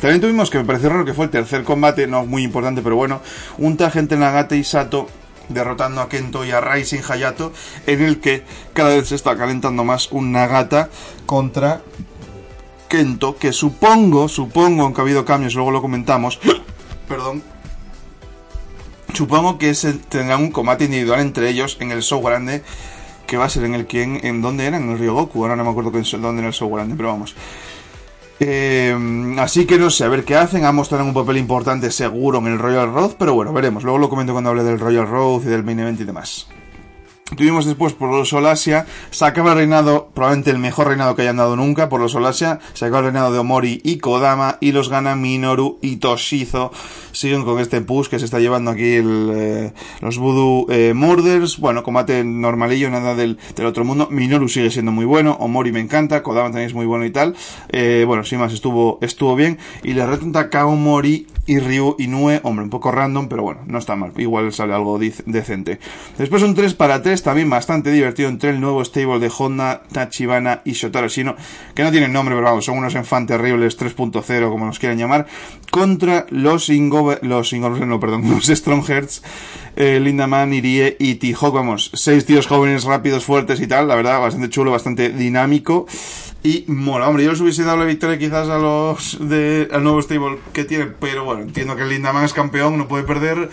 [0.00, 2.96] También tuvimos que me pareció raro que fue el tercer combate, no muy importante, pero
[2.96, 3.20] bueno,
[3.58, 5.08] un tal gente Nagate y Sato
[5.48, 7.52] derrotando a Kento y a Rising Hayato,
[7.86, 10.88] en el que cada vez se está calentando más un Nagata
[11.26, 11.82] contra
[12.88, 16.40] Kento, que supongo, supongo, aunque ha habido cambios, luego lo comentamos,
[17.08, 17.42] perdón,
[19.12, 19.72] supongo que
[20.08, 22.62] tendrán un combate individual entre ellos en el show grande,
[23.26, 25.64] que va a ser en el que, en, dónde era, en el Ryogoku, ahora no
[25.64, 27.34] me acuerdo dónde era el show grande, pero vamos.
[28.40, 30.64] Eh, así que no sé, a ver qué hacen.
[30.64, 33.84] Ambos tendrán un papel importante seguro en el Royal Road, pero bueno, veremos.
[33.84, 36.48] Luego lo comento cuando hable del Royal Road y del main event y demás.
[37.36, 41.38] Tuvimos después por los Solasia, se acaba el reinado, probablemente el mejor reinado que hayan
[41.38, 44.90] dado nunca por los Solasia, se acaba el reinado de Omori y Kodama y los
[44.90, 46.72] gana Minoru y Toshizo.
[47.12, 51.58] Siguen con este push que se está llevando aquí eh, los Voodoo eh, Murders.
[51.58, 54.08] Bueno, combate normalillo, nada del, del, otro mundo.
[54.10, 57.34] Minoru sigue siendo muy bueno, Omori me encanta, Kodama también es muy bueno y tal.
[57.70, 59.58] Eh, bueno, sin más, estuvo, estuvo bien.
[59.82, 63.78] Y le retan a Omori y Ryu Inoue, hombre, un poco random, pero bueno, no
[63.78, 64.12] está mal.
[64.16, 65.78] Igual sale algo decente.
[66.18, 70.62] Después un 3 para 3 también bastante divertido entre el nuevo stable de Honda, Tachibana
[70.64, 71.36] y Shotaro Shino,
[71.74, 75.26] que no tienen nombre, pero vamos, son unos enfant terribles 3.0, como nos quieran llamar,
[75.70, 79.22] contra los Ingo, los Ingo, no, perdón, los Stronghearts,
[79.76, 84.20] eh, Lindaman, Irie y T-Hawk, vamos, seis tíos jóvenes, rápidos, fuertes y tal, la verdad,
[84.20, 85.86] bastante chulo, bastante dinámico.
[86.44, 90.02] Y mola, hombre, yo les hubiese dado la victoria quizás a los de, al nuevo
[90.02, 93.48] stable que tienen, pero bueno, entiendo que Lindaman es campeón, no puede perder.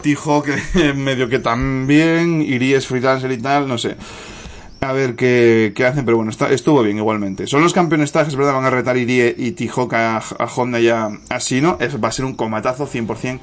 [0.00, 3.96] Tijo que medio que también, Iries freelancer y tal, no sé.
[4.80, 7.48] A ver qué, qué hacen, pero bueno, estuvo bien igualmente.
[7.48, 8.54] Son los campeones trajes, ¿verdad?
[8.54, 10.22] Van a retar Irie y Tijo a,
[10.54, 11.78] Honda y a, a Sino.
[11.80, 13.40] Es, va a ser un comatazo 100%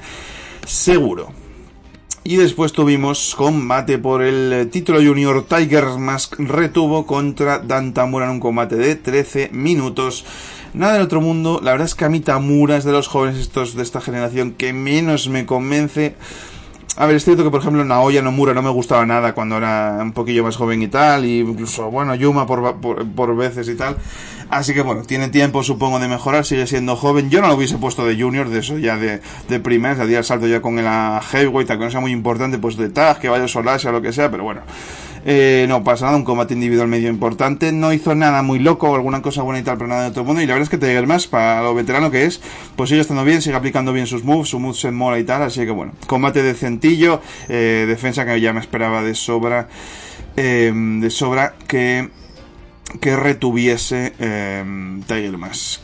[0.66, 1.28] seguro.
[2.28, 8.32] Y después tuvimos combate por el título Junior Tiger Mask retuvo contra Dan Tamura en
[8.32, 10.24] un combate de 13 minutos.
[10.76, 13.40] Nada del otro mundo, la verdad es que a mí Tamura es de los jóvenes
[13.40, 16.16] estos de esta generación que menos me convence.
[16.98, 19.96] A ver, es cierto que por ejemplo Naoya Nomura no me gustaba nada cuando era
[20.02, 23.74] un poquillo más joven y tal, y incluso, bueno, Yuma por, por, por veces y
[23.74, 23.96] tal.
[24.50, 27.30] Así que bueno, tiene tiempo supongo de mejorar, sigue siendo joven.
[27.30, 30.24] Yo no lo hubiese puesto de junior, de eso ya de, de primer, de el
[30.24, 30.86] salto ya con el
[31.22, 34.12] heavyweight, que no sea muy importante, pues de tag, que vaya Solasia o lo que
[34.12, 34.60] sea, pero bueno.
[35.28, 37.72] Eh, no pasa nada, un combate individual medio importante.
[37.72, 40.40] No hizo nada muy loco, alguna cosa buena y tal, pero nada de el mundo.
[40.40, 42.40] Y la verdad es que te llegas más para lo veterano que es.
[42.76, 45.42] Pues sigue estando bien, sigue aplicando bien sus moves, su moveset mola y tal.
[45.42, 49.68] Así que bueno, combate decentillo, eh, defensa que ya me esperaba de sobra.
[50.36, 52.08] Eh, de sobra que
[53.00, 54.64] que retuviese eh,
[55.06, 55.80] Tiger Mask.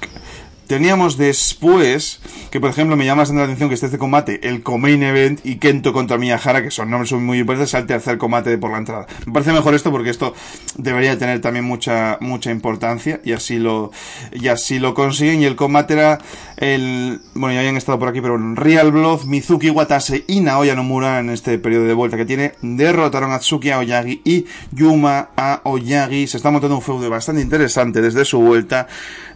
[0.73, 2.19] Teníamos después,
[2.51, 5.45] que por ejemplo me llama bastante la atención que esté este combate, el Comain Event
[5.45, 9.07] y Kento contra Miyahara, que son nombres muy importantes, al tercer combate por la entrada.
[9.27, 10.35] Me parece mejor esto porque esto
[10.79, 13.91] debería tener también mucha, mucha importancia y así lo,
[14.33, 15.43] y así lo consiguen.
[15.43, 16.21] Y el combate era
[16.57, 20.75] el, bueno, ya habían estado por aquí, pero bueno, Real Blood, Mizuki Watase y Naoya
[20.75, 25.29] Nomura en este periodo de vuelta que tiene, derrotaron a Tsuki a Oyagi y Yuma
[25.37, 26.27] a Oyagi.
[26.27, 28.87] Se está montando un feudo bastante interesante desde su vuelta.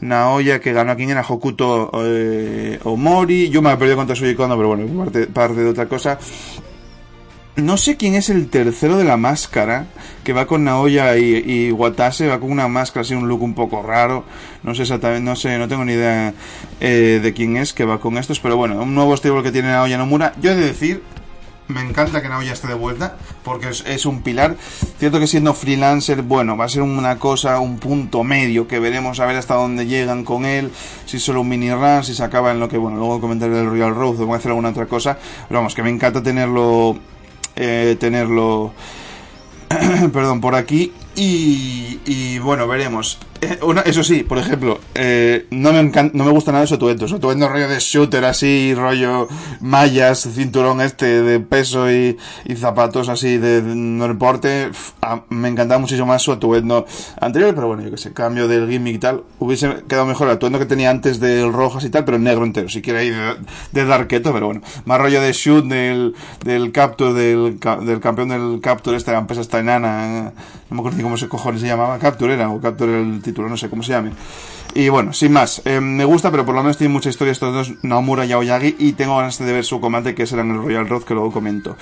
[0.01, 3.51] Naoya que ganó a quien era Hokuto eh, Omori.
[3.51, 6.19] Yo me he perdido contra Suji Kondo, pero bueno, parte, de otra cosa.
[7.57, 9.87] No sé quién es el tercero de la máscara,
[10.25, 13.55] que va con Naoya y, y, Watase, va con una máscara así, un look un
[13.55, 14.25] poco raro.
[14.63, 16.35] No sé exactamente, no sé, no tengo ni idea
[16.81, 19.69] eh, de quién es que va con estos, pero bueno, un nuevo estilo que tiene
[19.69, 20.35] Naoya Nomura.
[20.43, 21.03] Yo he de decir
[21.69, 24.57] me encanta que Naoya esté de vuelta, porque es, un pilar.
[24.99, 29.21] Cierto que siendo freelancer, bueno, va a ser una cosa, un punto medio, que veremos
[29.21, 30.71] a ver hasta dónde llegan con él,
[31.07, 33.67] si solo un mini run, si se acaba en lo que, bueno, luego comentaré del
[33.67, 35.19] Royal Road, o voy a hacer alguna otra cosa.
[35.49, 36.97] Pero vamos, que me encanta tenerlo,
[37.57, 38.73] eh, tenerlo,
[40.13, 40.93] perdón, por aquí.
[41.17, 43.19] Y, y, bueno, veremos.
[43.47, 47.07] Eh, eso sí, por ejemplo, eh, no, me no me gusta nada de Sotuendo.
[47.07, 49.29] Sotuendo rollo de shooter así, rollo
[49.61, 52.17] mallas, cinturón este de peso y,
[52.57, 54.71] zapatos así de, deporte.
[55.01, 56.87] Ah, me encantaba muchísimo más su atuendo
[57.21, 59.23] anterior, pero bueno, yo que sé, cambio del gimmick y tal.
[59.39, 62.45] Hubiese quedado mejor el atuendo que tenía antes del rojas y tal, pero en negro
[62.45, 62.69] entero.
[62.69, 63.37] Si quiere ir de,
[63.71, 64.61] de Darketo, pero bueno.
[64.87, 69.61] Más rollo de shoot del, del Capture, del, del campeón del Capture, esta empresa esta
[69.61, 70.33] enana.
[70.69, 71.99] No me acuerdo ni cómo se cojones se llamaba.
[71.99, 74.13] Capture era, o Capture el título, no sé cómo se llame.
[74.75, 77.55] Y bueno, sin más, eh, me gusta, pero por lo menos tiene mucha historia estos
[77.55, 80.59] dos, Naomura y Aoyagi, y tengo ganas de ver su combate, que será en el
[80.59, 81.77] Royal Road, que luego comento.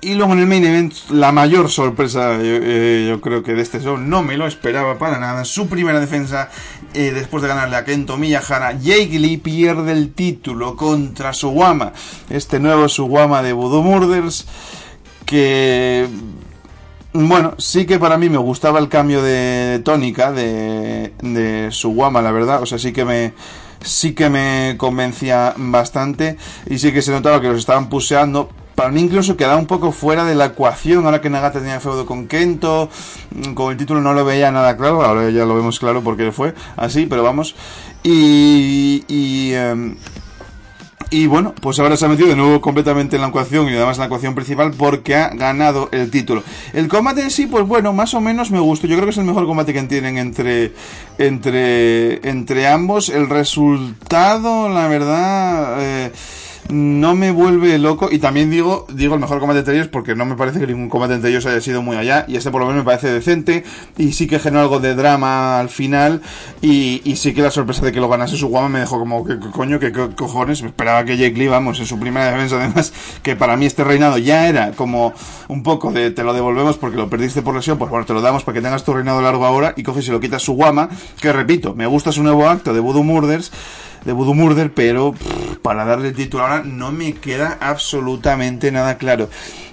[0.00, 3.80] Y luego en el main event, la mayor sorpresa, yo, eh, creo que de este
[3.80, 5.44] show, no me lo esperaba para nada.
[5.44, 6.50] Su primera defensa,
[6.94, 11.92] eh, después de ganarle a Kento Miyahara, Jake Lee pierde el título contra Suwama.
[12.30, 14.46] Este nuevo Suwama de Voodoo Murders,
[15.26, 16.06] que
[17.12, 22.22] bueno, sí que para mí me gustaba el cambio de tónica de, de su guama,
[22.22, 22.62] la verdad.
[22.62, 23.32] O sea, sí que me
[23.82, 28.50] sí que me convencía bastante y sí que se notaba que los estaban puseando.
[28.74, 32.06] Para mí incluso quedaba un poco fuera de la ecuación, ahora que Nagata tenía feudo
[32.06, 32.88] con Kento,
[33.54, 36.54] con el título no lo veía nada claro, ahora ya lo vemos claro porque fue
[36.76, 37.56] así, pero vamos.
[38.04, 39.96] Y, y em,
[41.10, 43.96] y bueno, pues ahora se ha metido de nuevo completamente en la ecuación y además
[43.96, 46.42] en la ecuación principal porque ha ganado el título.
[46.74, 48.86] El combate en sí, pues bueno, más o menos me gustó.
[48.86, 50.74] Yo creo que es el mejor combate que tienen entre,
[51.16, 53.08] entre, entre ambos.
[53.08, 56.12] El resultado, la verdad, eh,
[56.68, 58.08] no me vuelve loco.
[58.10, 60.88] Y también digo, digo el mejor combate entre ellos porque no me parece que ningún
[60.88, 62.24] combate entre ellos haya sido muy allá.
[62.28, 63.64] Y este por lo menos me parece decente.
[63.96, 66.20] Y sí que generó algo de drama al final.
[66.60, 69.24] Y, y sí que la sorpresa de que lo ganase su guama me dejó como,
[69.24, 70.62] que coño, que cojones?
[70.62, 74.18] Esperaba que Jake Lee, vamos, en su primera defensa además, que para mí este reinado
[74.18, 75.12] ya era como
[75.48, 77.78] un poco de te lo devolvemos porque lo perdiste por lesión.
[77.78, 79.74] Pues bueno, te lo damos para que tengas tu reinado largo ahora.
[79.76, 80.88] Y coges y lo quitas su guama.
[81.20, 83.50] Que repito, me gusta su nuevo acto de Voodoo Murders
[84.04, 85.14] de Voodoo Murder, pero
[85.62, 89.28] para darle el título ahora no me queda absolutamente nada claro.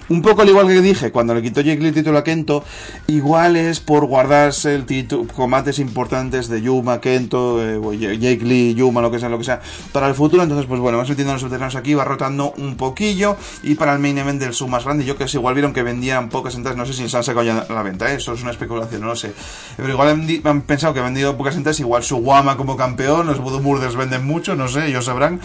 [0.08, 2.62] Un poco al igual que dije, cuando le quitó Jake Lee el título a Kento,
[3.08, 9.02] igual es por guardarse el título, combates importantes de Yuma, Kento, eh, Jake Lee, Yuma,
[9.02, 10.44] lo que sea, lo que sea, para el futuro.
[10.44, 13.36] Entonces, pues bueno, vamos metiendo los veteranos aquí, va rotando un poquillo.
[13.64, 15.82] Y para el main event del sub más grande, yo que sé, igual vieron que
[15.82, 18.16] vendían pocas entradas, no sé si se han sacado ya la venta, ¿eh?
[18.16, 19.32] eso es una especulación, no lo sé.
[19.76, 20.08] Pero igual
[20.44, 23.96] han, pensado que han vendido pocas entradas, igual su Guama como campeón, los Voodoo Murders
[23.96, 25.40] venden mucho, no sé, ellos sabrán.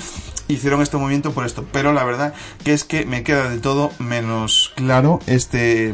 [0.48, 3.92] Hicieron este movimiento por esto, pero la verdad que es que me queda de todo
[4.00, 5.94] menos claro este,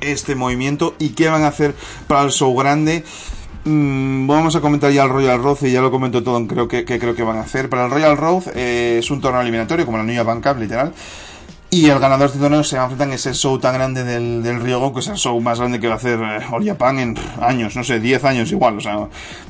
[0.00, 1.74] este movimiento y qué van a hacer
[2.06, 3.04] para el show grande.
[3.64, 6.84] Mm, vamos a comentar ya el Royal Road y ya lo comento todo, creo que,
[6.84, 7.68] creo que van a hacer.
[7.68, 10.92] Para el Royal Road eh, es un torneo eliminatorio, como la New Bank Cup, literal.
[11.74, 14.04] Y el ganador de este torneo se va a enfrentar en ese show tan grande
[14.04, 17.18] del, del que es el show más grande que va a hacer eh, Japan en
[17.40, 19.08] años, no sé, 10 años igual, o sea, va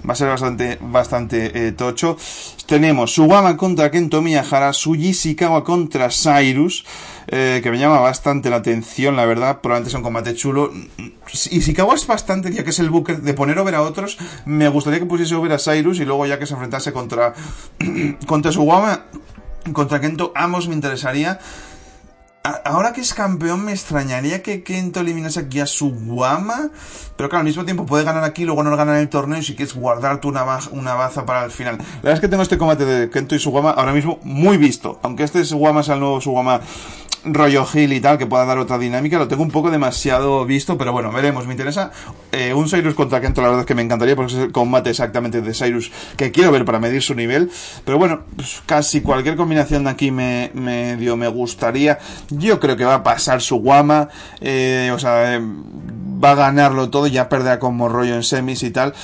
[0.09, 2.17] a ser bastante, bastante eh, tocho.
[2.65, 6.87] Tenemos Suwama contra Kento Miyahara, Suji Shikawa contra Cyrus,
[7.27, 10.73] eh, que me llama bastante la atención, la verdad, probablemente es un combate chulo.
[11.51, 14.69] Y Shikawa es bastante, ya que es el booker de poner over a otros, me
[14.69, 17.35] gustaría que pusiese over a Cyrus y luego ya que se enfrentase contra,
[18.27, 19.05] contra Suwama,
[19.73, 21.39] contra Kento, ambos me interesaría
[22.45, 26.71] ahora que es campeón me extrañaría que Kento eliminase aquí a su Guama,
[27.17, 29.57] pero claro, al mismo tiempo puede ganar aquí, luego no ganar el torneo y si
[29.57, 31.79] quieres guardarte una, una baza para el final.
[31.79, 34.59] La verdad es que tengo este combate de Kento y su Guama ahora mismo muy
[34.59, 36.61] visto, aunque este Guama sea el nuevo su Guama
[37.25, 40.77] rollo Hill y tal, que pueda dar otra dinámica, lo tengo un poco demasiado visto,
[40.77, 41.91] pero bueno, veremos, me interesa.
[42.33, 44.91] Eh, un Cyrus contra Kento, la verdad es que me encantaría, porque es el combate
[44.91, 47.51] exactamente de Cyrus que quiero ver para medir su nivel,
[47.85, 51.99] pero bueno, pues casi cualquier combinación de aquí me, me, dio, me gustaría.
[52.31, 54.09] Yo creo que va a pasar su guama,
[54.41, 58.71] eh, o sea, eh, va a ganarlo todo, ya perderá como rollo en semis y
[58.71, 58.95] tal.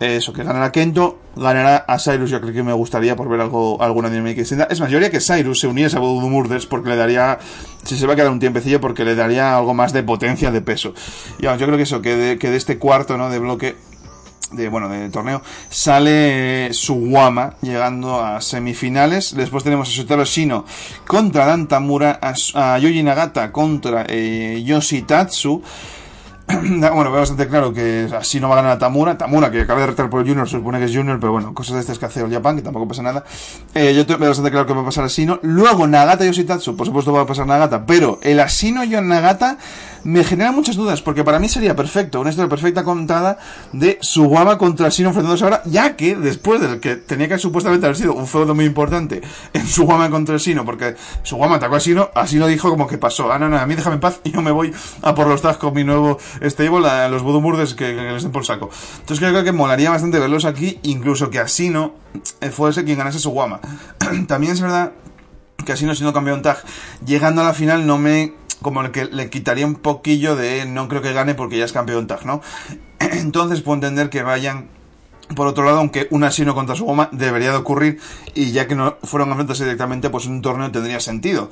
[0.00, 3.82] Eso, que ganará Kento, ganará a Cyrus, yo creo que me gustaría por ver algo,
[3.82, 4.68] alguna dinámica distinta.
[4.70, 7.38] Es más, yo haría que Cyrus se uniese a Voodoo Murders porque le daría,
[7.84, 10.60] si se va a quedar un tiempecillo, porque le daría algo más de potencia, de
[10.60, 10.94] peso.
[11.38, 13.30] Y yo creo que eso, que de, que de este cuarto, ¿no?
[13.30, 13.76] De bloque,
[14.52, 15.40] de bueno de torneo
[15.70, 20.66] sale Suwama llegando a semifinales después tenemos a Sotaro Shino
[21.06, 25.62] contra Dantamura a, a Yoji Nagata contra eh, Yoshitatsu
[26.48, 29.16] bueno, veo bastante claro que así no va a ganar a Tamura.
[29.16, 31.54] Tamura, que acaba de retar por el Junior, se supone que es Junior, pero bueno,
[31.54, 33.24] cosas de estas que hace el Japan, que tampoco pasa nada.
[33.74, 35.38] Eh, yo veo bastante claro que va a pasar Asino.
[35.42, 39.58] Luego Nagata Yoshitatsu, por supuesto va a pasar Nagata, pero el Asino y el Nagata
[40.04, 43.38] me genera muchas dudas, porque para mí sería perfecto, una historia perfecta contada
[43.72, 47.96] de Suwama contra Sino enfrentándose ahora, ya que después del que tenía que supuestamente haber
[47.96, 52.36] sido un feudo muy importante en Suwama contra Sino, porque Suwama atacó a Sino, así
[52.36, 54.42] lo dijo como que pasó, ah, no, no, a mí déjame en paz y yo
[54.42, 57.42] me voy a por los tags con mi nuevo stable, a los Voodoo
[57.76, 58.70] que, les den por saco.
[59.00, 61.94] Entonces creo que molaría bastante verlos aquí, incluso que a Sino
[62.50, 63.60] fuese quien ganase Suwama.
[64.26, 64.92] También es verdad
[65.64, 66.58] que así no siendo campeón tag,
[67.04, 68.32] llegando a la final no me
[68.62, 71.72] como el que le quitaría un poquillo de no creo que gane porque ya es
[71.72, 72.40] campeón tag, ¿no?
[73.00, 74.68] Entonces puedo entender que vayan
[75.34, 77.98] por otro lado, aunque un asino contra su goma debería de ocurrir
[78.34, 81.50] y ya que no fueron a enfrentarse directamente, pues un torneo tendría sentido.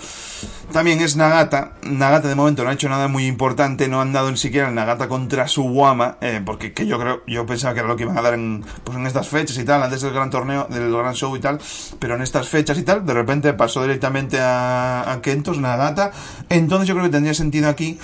[0.72, 1.72] También es Nagata.
[1.82, 4.74] Nagata de momento no ha hecho nada muy importante, no han dado ni siquiera el
[4.74, 8.04] Nagata contra su Wama, eh, porque que yo creo, yo pensaba que era lo que
[8.04, 10.90] iban a dar en, pues en estas fechas y tal, antes del gran torneo, del
[10.92, 11.58] gran show y tal,
[11.98, 16.12] pero en estas fechas y tal, de repente pasó directamente a, Kentos, Nagata.
[16.48, 17.98] Entonces yo creo que tendría sentido aquí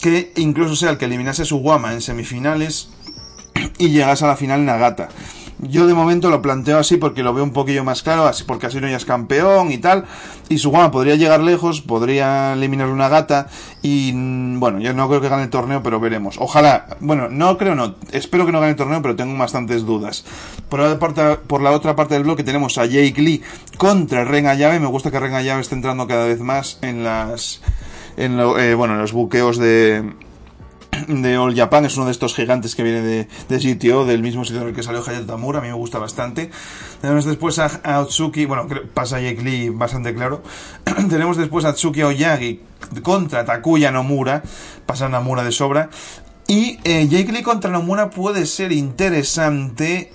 [0.00, 2.88] que incluso sea el que eliminase su Wama en semifinales
[3.78, 5.08] y llegas a la final Nagata.
[5.62, 8.66] Yo de momento lo planteo así porque lo veo un poquillo más claro, así porque
[8.66, 10.06] así no ya es campeón y tal.
[10.48, 13.48] Y Sugama podría llegar lejos, podría eliminar una gata.
[13.82, 16.36] Y mm, bueno, yo no creo que gane el torneo, pero veremos.
[16.38, 17.96] Ojalá, bueno, no creo, no.
[18.10, 20.24] Espero que no gane el torneo, pero tengo bastantes dudas.
[20.70, 23.42] Por la, otra parte del bloque tenemos a Jake Lee
[23.76, 24.80] contra Ren Ayave.
[24.80, 27.60] Me gusta que Ren Ayave esté entrando cada vez más en las.
[28.16, 30.10] En lo, eh, bueno, en los buqueos de
[31.08, 34.44] de All Japan, es uno de estos gigantes que viene de, de GTO, del mismo
[34.44, 36.50] sitio en el que salió Hayato Tamura, a mí me gusta bastante.
[37.00, 40.42] Tenemos después a, a Otsuki, bueno, pasa Jake Lee bastante claro.
[41.08, 42.60] Tenemos después a Tsuki Oyagi
[43.02, 44.42] contra Takuya Nomura,
[44.86, 45.90] pasa Nomura de sobra.
[46.46, 50.12] Y eh, Jake Lee contra Nomura puede ser interesante.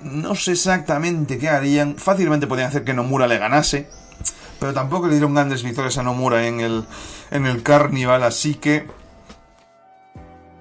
[0.00, 1.96] No sé exactamente qué harían.
[1.96, 3.88] Fácilmente podrían hacer que Nomura le ganase.
[4.60, 6.84] Pero tampoco le dieron grandes victorias a Nomura en el,
[7.30, 8.86] en el Carnival, así que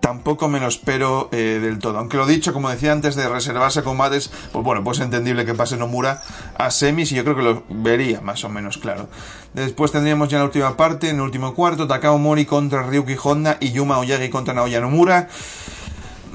[0.03, 1.97] tampoco me lo espero eh, del todo.
[1.97, 5.53] Aunque lo dicho, como decía antes, de reservarse combates, pues bueno, pues es entendible que
[5.53, 6.21] pase Nomura
[6.57, 9.07] a semis y yo creo que lo vería más o menos claro.
[9.53, 13.55] Después tendríamos ya la última parte, en el último cuarto, Takao Mori contra Ryuki Honda
[13.61, 15.29] y Yuma Oyagi contra Naoya Nomura.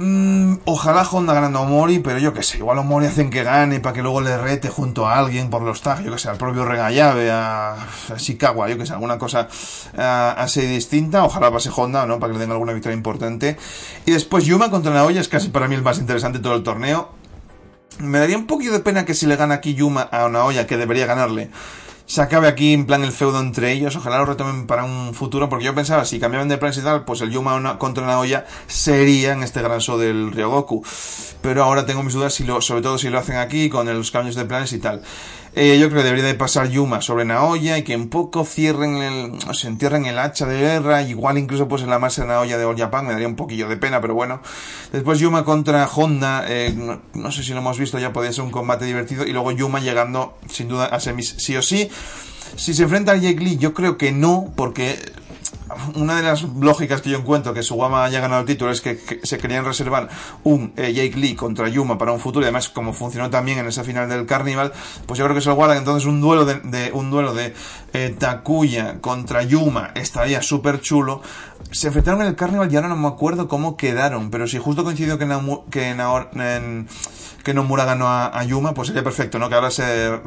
[0.01, 3.43] Mm, ojalá Honda ganando a Mori, pero yo que sé, igual a Mori hacen que
[3.43, 6.29] gane para que luego le rete junto a alguien por los tags, yo que sé,
[6.29, 9.49] al propio Regallave, a, a Chicago, yo que sé, alguna cosa
[9.97, 11.25] así distinta.
[11.25, 12.21] Ojalá pase Honda, ¿no?
[12.21, 13.57] Para que le den alguna victoria importante.
[14.07, 16.63] Y después Yuma contra Naoya es casi para mí el más interesante de todo el
[16.63, 17.11] torneo.
[17.99, 20.77] Me daría un poquito de pena que si le gana aquí Yuma a Naoya, que
[20.77, 21.51] debería ganarle
[22.09, 23.95] se acabe aquí en plan el feudo entre ellos.
[23.95, 27.05] Ojalá lo retomen para un futuro, porque yo pensaba, si cambiaban de planes y tal,
[27.05, 30.83] pues el Yuma contra Naoya sería en este gran show del Ryogoku.
[31.43, 34.11] Pero ahora tengo mis dudas, si lo, sobre todo si lo hacen aquí, con los
[34.11, 35.03] cambios de planes y tal.
[35.61, 38.99] Eh, yo creo que debería de pasar Yuma sobre Naoya y que un poco cierren
[38.99, 42.29] el, o se entierren el hacha de guerra, igual incluso pues en la masa de
[42.29, 44.41] Naoya de All Japan, me daría un poquillo de pena, pero bueno.
[44.93, 48.45] Después Yuma contra Honda, eh, no, no, sé si lo hemos visto, ya podría ser
[48.45, 51.91] un combate divertido, y luego Yuma llegando sin duda a semis sí o sí.
[52.55, 54.97] Si se enfrenta a Jake Lee, yo creo que no, porque
[55.95, 58.99] una de las lógicas que yo encuentro que Suwama haya ganado el título es que,
[59.23, 60.09] se querían reservar
[60.45, 63.67] un eh, Jake Lee contra Yuma para un futuro y además como funcionó también en
[63.67, 64.73] esa final del Carnival
[65.07, 67.55] pues yo creo que se lo guardan entonces un duelo de, de un duelo de
[67.93, 71.23] eh, Takuya contra Yuma estaría súper chulo.
[71.71, 74.85] Se enfrentaron en el Carnival y ahora no me acuerdo cómo quedaron pero si justo
[74.85, 76.89] coincidió que, Namu, que en, en
[77.43, 79.49] que Nomura ganó a, a, Yuma, pues sería perfecto, ¿no?
[79.49, 79.85] Que ahora se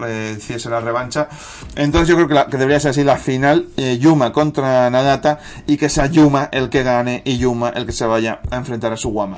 [0.07, 1.28] eh, hiciese la revancha.
[1.76, 5.89] Entonces yo creo que, debería ser así la final, eh, Yuma contra Nagata, y que
[5.89, 9.09] sea Yuma el que gane y Yuma el que se vaya a enfrentar a su
[9.09, 9.38] Wama.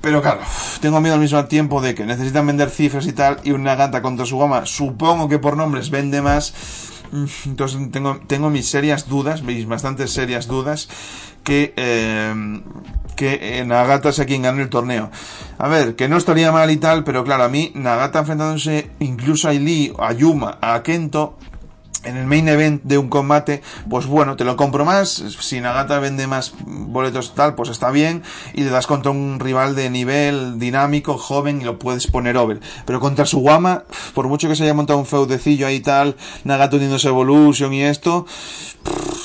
[0.00, 0.40] Pero claro,
[0.80, 4.02] tengo miedo al mismo tiempo de que necesitan vender cifras y tal, y un Nagata
[4.02, 6.54] contra su Wama, supongo que por nombres vende más.
[7.44, 10.88] Entonces tengo, tengo mis serias dudas, mis bastantes serias dudas,
[11.42, 12.62] que, eh,
[13.20, 15.10] que Nagata sea quien gane el torneo.
[15.58, 19.46] A ver, que no estaría mal y tal, pero claro, a mí Nagata enfrentándose incluso
[19.46, 21.36] a Lee, a Yuma, a Kento,
[22.04, 25.10] en el main event de un combate, pues bueno, te lo compro más.
[25.10, 28.22] Si Nagata vende más boletos tal, pues está bien.
[28.54, 32.60] Y te das contra un rival de nivel dinámico, joven, y lo puedes poner over.
[32.86, 33.84] Pero contra su Guama,
[34.14, 38.26] por mucho que se haya montado un feudecillo ahí tal, Nagata uniéndose Evolution y esto,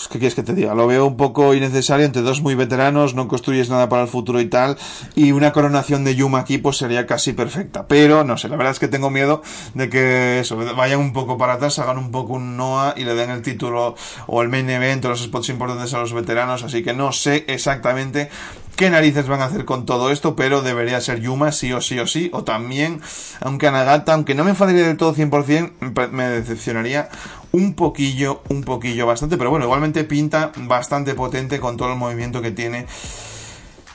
[0.10, 0.76] ¿qué quieres que te diga?
[0.76, 4.40] Lo veo un poco innecesario entre dos muy veteranos, no construyes nada para el futuro
[4.42, 4.78] y tal.
[5.16, 7.88] Y una coronación de Yuma aquí, pues sería casi perfecta.
[7.88, 9.42] Pero, no sé, la verdad es que tengo miedo
[9.74, 12.58] de que eso, vayan un poco para atrás, hagan un poco un
[12.96, 13.96] Y le den el título
[14.28, 17.46] o el main event o los spots importantes a los veteranos, así que no sé
[17.48, 18.30] exactamente
[18.76, 21.98] qué narices van a hacer con todo esto, pero debería ser Yuma sí o sí
[22.00, 23.02] o sí, o también,
[23.42, 27.10] aunque Anagata, aunque no me enfadaría del todo 100%, me decepcionaría
[27.52, 32.42] un poquillo, un poquillo bastante, pero bueno, igualmente pinta bastante potente con todo el movimiento
[32.42, 32.86] que tiene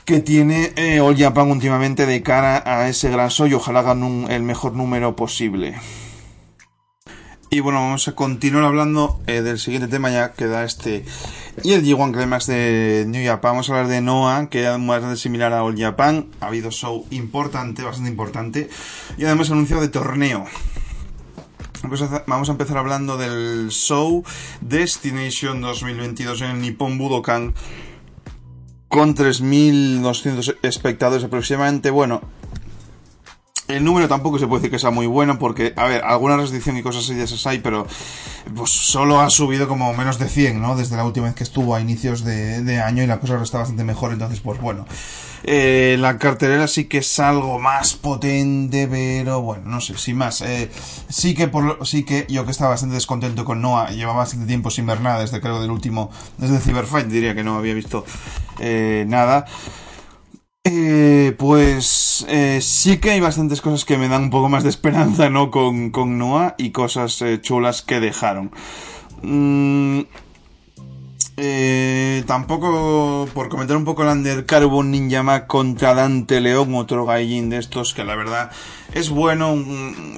[0.05, 4.41] que tiene eh, All Japan últimamente de cara a ese gran y ojalá hagan el
[4.41, 5.75] mejor número posible.
[7.53, 11.03] Y bueno, vamos a continuar hablando eh, del siguiente tema, ya queda este
[11.65, 13.51] y el G1 Climax de New Japan.
[13.51, 16.27] Vamos a hablar de Noah, que es bastante similar a All Japan.
[16.39, 18.69] Ha habido show importante, bastante importante.
[19.17, 20.45] Y además anuncio de torneo.
[22.25, 24.23] Vamos a empezar hablando del show
[24.61, 27.53] Destination 2022 en el Nippon Budokan
[28.87, 31.89] con 3.200 espectadores aproximadamente.
[31.89, 32.21] Bueno,
[33.67, 36.77] el número tampoco se puede decir que sea muy bueno porque, a ver, alguna restricción
[36.77, 37.87] y cosas así de esas hay, pero
[38.55, 40.75] pues solo ha subido como menos de 100, ¿no?
[40.75, 43.83] Desde la última vez que estuvo a inicios de, año y la cosa está bastante
[43.83, 44.85] mejor, entonces pues bueno.
[45.43, 50.41] Eh, la cartelera sí que es algo más potente, pero bueno, no sé, sin más.
[50.41, 50.69] Eh,
[51.09, 54.69] sí que por sí que yo que estaba bastante descontento con Noah, llevaba bastante tiempo
[54.69, 58.05] sin ver nada desde creo del último, desde Cyberfight diría que no había visto
[58.59, 59.45] eh, nada.
[60.63, 64.69] Eh, pues eh, sí que hay bastantes cosas que me dan un poco más de
[64.69, 65.49] esperanza, ¿no?
[65.49, 68.51] Con, con Noah y cosas eh, chulas que dejaron.
[69.23, 70.01] Mm,
[71.37, 77.57] eh, tampoco, por comentar un poco el Undercarbon Ninja contra Dante León, otro gallín de
[77.57, 78.51] estos que la verdad
[78.93, 79.55] es bueno.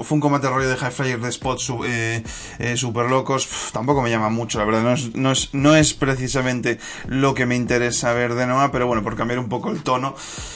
[0.03, 2.23] fue un combate rollo de High Flyer de spots eh,
[2.59, 3.47] eh, super locos.
[3.71, 4.83] tampoco me llama mucho, la verdad.
[4.83, 8.87] No es, no, es, no es precisamente lo que me interesa ver de Noah, pero
[8.87, 10.15] bueno, por cambiar un poco el tono.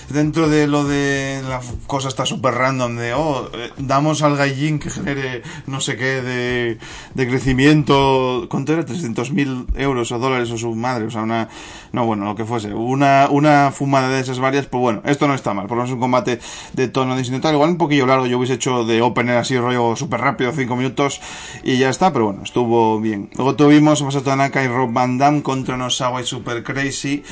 [0.09, 4.89] Dentro de lo de la cosa está super random de, oh, damos al gallín que
[4.89, 6.77] genere no sé qué de,
[7.13, 8.47] de crecimiento.
[8.49, 8.85] ¿Cuánto era?
[8.85, 11.49] 300.000 euros o dólares o su madre, o sea, una,
[11.91, 15.33] no, bueno, lo que fuese, una, una fumada de esas varias, pues bueno, esto no
[15.33, 16.39] está mal, por lo menos un combate
[16.73, 20.21] de tono distinto, igual un poquillo largo, yo hubiese hecho de opener así rollo súper
[20.21, 21.21] rápido, 5 minutos
[21.63, 23.29] y ya está, pero bueno, estuvo bien.
[23.35, 27.23] Luego tuvimos a Tanaka y Rob Van Damme contra Nosawa y Super Crazy,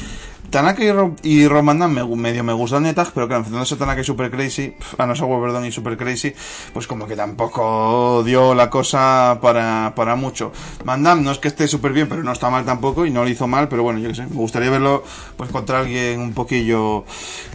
[0.49, 4.03] Tanaka y, Rob, y me, medio me gustan de pero claro, enfrentándose a Tanaka y
[4.03, 6.33] Super Crazy, a no Sawa, perdón, y Super Crazy,
[6.73, 10.51] pues como que tampoco dio la cosa para, para mucho.
[10.83, 13.29] Mandam no es que esté súper bien, pero no está mal tampoco, y no lo
[13.29, 15.03] hizo mal, pero bueno, yo qué sé, me gustaría verlo
[15.37, 17.05] pues contra alguien un poquillo,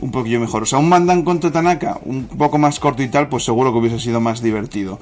[0.00, 0.64] un poquillo mejor.
[0.64, 3.78] O sea, un Mandam contra Tanaka, un poco más corto y tal, pues seguro que
[3.78, 4.98] hubiese sido más divertido.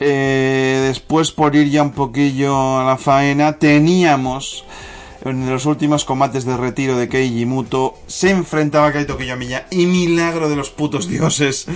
[0.00, 4.64] Eh, después, por ir ya un poquillo a la faena, teníamos
[5.24, 9.86] en los últimos combates de retiro de Keiji Muto se enfrentaba a Kaito Kiyomiya y
[9.86, 11.66] milagro de los putos dioses.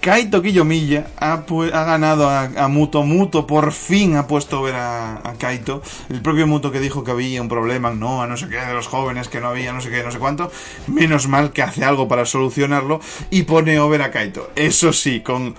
[0.00, 1.44] Kaito Kiyomiya ha,
[1.84, 3.04] ganado a, Muto.
[3.04, 5.80] Muto por fin ha puesto ver a, a, Kaito.
[6.10, 8.74] El propio Muto que dijo que había un problema, no, a no sé qué, de
[8.74, 10.50] los jóvenes, que no había no sé qué, no sé cuánto.
[10.88, 14.50] Menos mal que hace algo para solucionarlo y pone over a Kaito.
[14.56, 15.54] Eso sí, con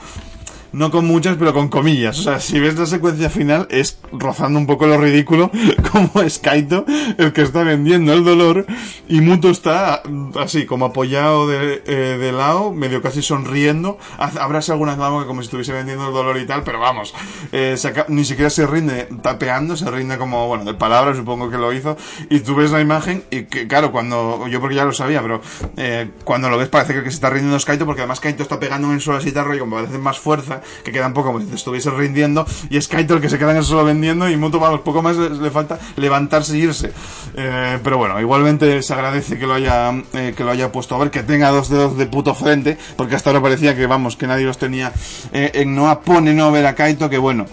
[0.73, 2.19] no con muchas, pero con comillas.
[2.19, 5.51] O sea, si ves la secuencia final, es rozando un poco lo ridículo,
[5.91, 6.85] como es Kaito
[7.17, 8.65] el que está vendiendo el dolor,
[9.07, 10.01] y Muto está
[10.39, 13.97] así, como apoyado de, eh, de lado, medio casi sonriendo.
[14.17, 17.13] Habrás alguna que como si estuviese vendiendo el dolor y tal, pero vamos,
[17.51, 21.71] eh, ni siquiera se rinde tapeando, se rinde como, bueno, de palabras, supongo que lo
[21.73, 21.97] hizo,
[22.29, 25.41] y tú ves la imagen, y que, claro, cuando, yo porque ya lo sabía, pero
[25.77, 28.43] eh, cuando lo ves parece que que se está rindiendo es Kaito, porque además Kaito
[28.43, 31.53] está pegando en así y como parece más fuerza, que queda un poco como si
[31.53, 34.59] estuviese rindiendo, y es Kaito el que se queda en el suelo vendiendo, y Muto,
[34.59, 36.91] los poco más le, falta levantarse e irse.
[37.35, 40.99] Eh, pero bueno, igualmente se agradece que lo haya, eh, que lo haya puesto a
[40.99, 44.27] ver, que tenga dos dedos de puto frente, porque hasta ahora parecía que, vamos, que
[44.27, 44.91] nadie los tenía
[45.31, 47.45] eh, en Noah, pone no ver a Kaito, que bueno,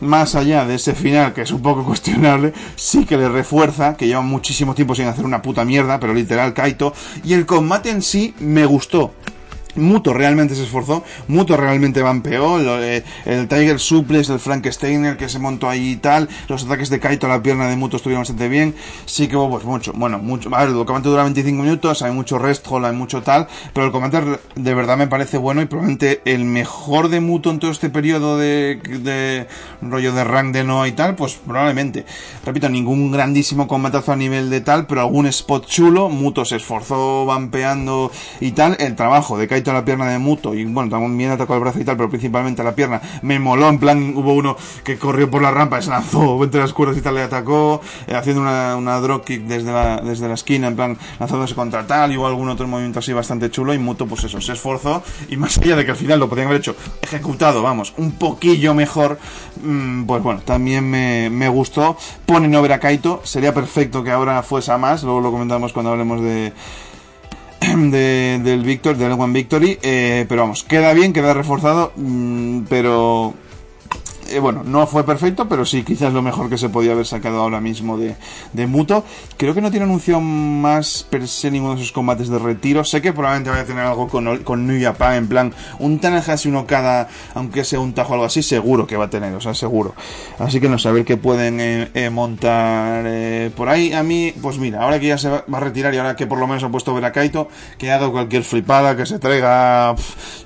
[0.00, 4.06] más allá de ese final, que es un poco cuestionable, sí que le refuerza, que
[4.06, 6.92] lleva muchísimo tiempo sin hacer una puta mierda, pero literal Kaito,
[7.24, 9.12] y el combate en sí me gustó.
[9.78, 15.38] Muto realmente se esforzó, Muto realmente vampeó, eh, el Tiger Suplex, el Frankensteiner que se
[15.38, 18.48] montó ahí y tal, los ataques de Kaito a la pierna de Muto estuvieron bastante
[18.48, 18.74] bien,
[19.06, 22.12] sí que hubo pues mucho, bueno, mucho, a ver, el combate dura 25 minutos, hay
[22.12, 25.66] mucho rest hold, hay mucho tal, pero el combate de verdad me parece bueno y
[25.66, 29.46] probablemente el mejor de Muto en todo este periodo de, de
[29.82, 32.04] rollo de rank de no y tal, pues probablemente,
[32.44, 37.26] repito, ningún grandísimo combatazo a nivel de tal, pero algún spot chulo, Muto se esforzó
[37.26, 38.10] vampeando
[38.40, 41.60] y tal, el trabajo de Kaito la pierna de Muto, y bueno, también atacó el
[41.60, 45.30] brazo y tal, pero principalmente la pierna, me moló, en plan, hubo uno que corrió
[45.30, 48.76] por la rampa, se lanzó entre las cuerdas y tal, le atacó, eh, haciendo una,
[48.76, 52.26] una drop kick desde la, desde la esquina, en plan, lanzándose contra tal, y hubo
[52.26, 55.76] algún otro movimiento así bastante chulo, y Muto, pues eso, se esforzó, y más allá
[55.76, 59.18] de que al final lo podían haber hecho ejecutado, vamos, un poquillo mejor,
[59.62, 61.96] mm, pues bueno, también me, me gustó,
[62.26, 65.92] ponen over a Kaito, sería perfecto que ahora fuese a más, luego lo comentamos cuando
[65.92, 66.52] hablemos de
[67.90, 73.34] de, del Victor, del One Victory, eh, pero vamos, queda bien, queda reforzado, mm, pero
[74.30, 77.40] eh, bueno, no fue perfecto, pero sí, quizás lo mejor que se podía haber sacado
[77.40, 78.16] ahora mismo de,
[78.52, 79.04] de Muto.
[79.36, 82.84] Creo que no tiene anuncio más per ninguno de esos combates de retiro.
[82.84, 86.48] Sé que probablemente vaya a tener algo con, con New Japan, en plan, un Tanahashi
[86.48, 89.40] uno cada, aunque sea un tajo o algo así, seguro que va a tener, o
[89.40, 89.94] sea, seguro.
[90.38, 93.04] Así que no saber qué pueden eh, eh, montar
[93.52, 93.92] por ahí.
[93.92, 96.38] A mí, pues mira, ahora que ya se va, a retirar y ahora que por
[96.38, 97.48] lo menos ha puesto Verakaito,
[97.78, 99.94] que haga cualquier flipada, que se traiga,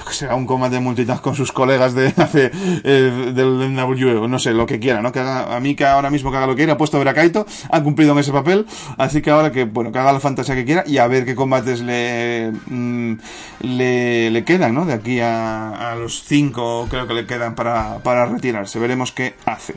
[0.06, 4.78] que sea un combate multitask con sus colegas de hace, del No sé, lo que
[4.78, 5.12] quiera, ¿no?
[5.12, 7.08] Que a mí que ahora mismo que haga lo que quiera, ha puesto a ver
[7.08, 8.66] a Kaito, ha cumplido en ese papel,
[8.98, 11.34] así que ahora que, bueno, que haga la fantasía que quiera y a ver qué
[11.34, 13.14] combates le, mm,
[13.60, 14.84] le, le, quedan, ¿no?
[14.84, 19.74] De aquí a, los cinco creo que le quedan para, para retirarse, veremos qué hace.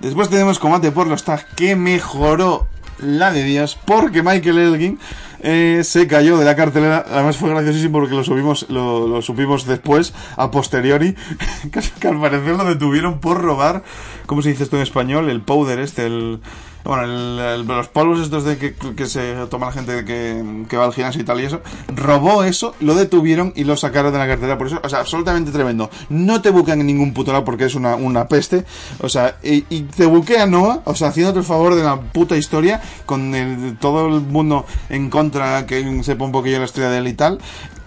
[0.00, 2.66] Después tenemos combate por los tags que mejoró
[3.02, 4.98] la de Dios porque Michael Elgin
[5.42, 7.04] eh, se cayó de la cartelera.
[7.10, 11.14] Además fue graciosísimo porque lo subimos, lo, lo supimos después, a posteriori,
[12.00, 13.82] que, al parecer lo detuvieron por robar,
[14.26, 15.30] ¿cómo se dice esto en español?
[15.30, 16.40] El powder este, el
[16.84, 20.92] bueno, el, los polvos estos de que, se toma la gente que, que, va al
[20.92, 21.60] gimnasio y tal y eso,
[21.94, 24.56] robó eso, lo detuvieron y lo sacaron de la cartera.
[24.56, 25.90] Por eso, o sea, absolutamente tremendo.
[26.08, 28.64] No te buquean en ningún puto lado porque es una, una peste.
[29.00, 32.80] O sea, y, te buquea Noah, o sea, haciéndote el favor de la puta historia,
[33.06, 37.08] con el, todo el mundo en contra, que sepa un poquillo la historia de él
[37.08, 37.38] y tal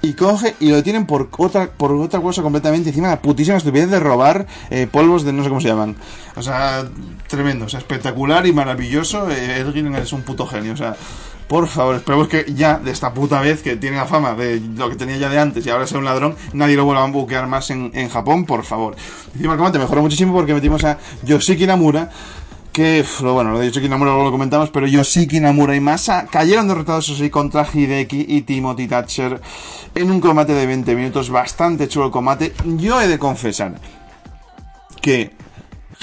[0.04, 3.90] y coge y lo tienen por otra por otra cosa completamente encima la putísima estupidez
[3.90, 5.96] de robar eh, polvos de no sé cómo se llaman
[6.36, 6.86] o sea
[7.28, 10.98] tremendo o sea espectacular y maravilloso eh, Elgin es un puto genio o sea
[11.48, 14.90] por favor, esperemos que ya de esta puta vez que tiene la fama de lo
[14.90, 17.48] que tenía ya de antes y ahora sea un ladrón, nadie lo vuelva a buquear
[17.48, 18.96] más en, en Japón, por favor.
[19.34, 22.10] Encima el combate mejoró muchísimo porque metimos a Yoshiki Namura,
[22.74, 27.10] que, bueno, lo de Yoshiki Namura lo comentamos, pero Yoshiki Namura y Masa cayeron derrotados
[27.10, 29.40] así contra Hideki y Timothy Thatcher
[29.94, 32.52] en un combate de 20 minutos, bastante chulo el combate.
[32.66, 33.76] Yo he de confesar
[35.02, 35.32] que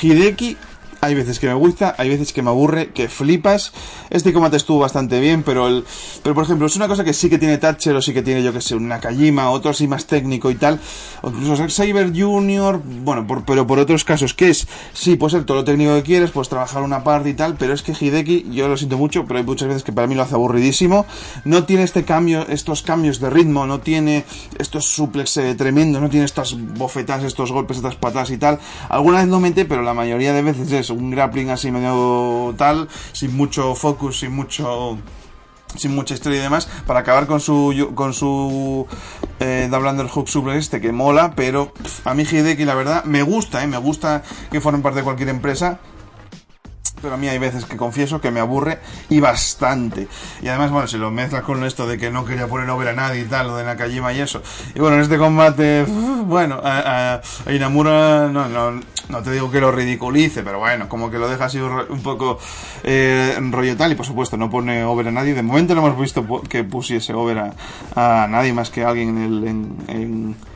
[0.00, 0.56] Hideki
[1.00, 3.72] hay veces que me gusta, hay veces que me aburre, que flipas.
[4.10, 5.84] Este combate estuvo bastante bien, pero el,
[6.22, 8.42] pero por ejemplo, es una cosa que sí que tiene Thatcher o sí que tiene,
[8.42, 10.80] yo que sé, un Nakajima, otro así más técnico y tal.
[11.22, 15.58] O incluso Saber Junior, bueno, pero por otros casos, que es, sí, puede ser todo
[15.58, 18.68] lo técnico que quieres, pues trabajar una parte y tal, pero es que Hideki, yo
[18.68, 21.06] lo siento mucho, pero hay muchas veces que para mí lo hace aburridísimo.
[21.44, 24.24] No tiene este cambio, estos cambios de ritmo, no tiene
[24.58, 28.58] estos suplex eh, tremendos, no tiene estas bofetas, estos golpes, estas patas y tal.
[28.88, 32.88] Alguna vez no mete, pero la mayoría de veces es un grappling así medio tal,
[33.12, 33.74] sin mucho
[34.12, 34.98] sin mucho
[35.76, 38.86] sin mucha historia y demás, para acabar con su con su
[39.38, 41.72] eh, Double Underhook Super este que mola, pero
[42.04, 45.28] a mí Hideki la verdad me gusta, eh, me gusta que formen parte de cualquier
[45.28, 45.78] empresa,
[47.00, 48.78] pero a mí hay veces que confieso que me aburre
[49.08, 50.08] y bastante.
[50.42, 52.92] Y además, bueno, si lo mezclas con esto de que no quería poner over a
[52.92, 54.42] nadie y tal, lo de Nakajima y eso.
[54.74, 55.84] Y bueno, en este combate,
[56.24, 58.80] bueno, a, a Inamura no, no,
[59.10, 62.38] no te digo que lo ridiculice, pero bueno, como que lo deja así un poco
[62.84, 65.34] eh, rollo tal y por supuesto no pone over a nadie.
[65.34, 67.52] De momento no hemos visto que pusiese over
[67.96, 69.48] a, nadie más que alguien en el...
[69.48, 70.49] En, en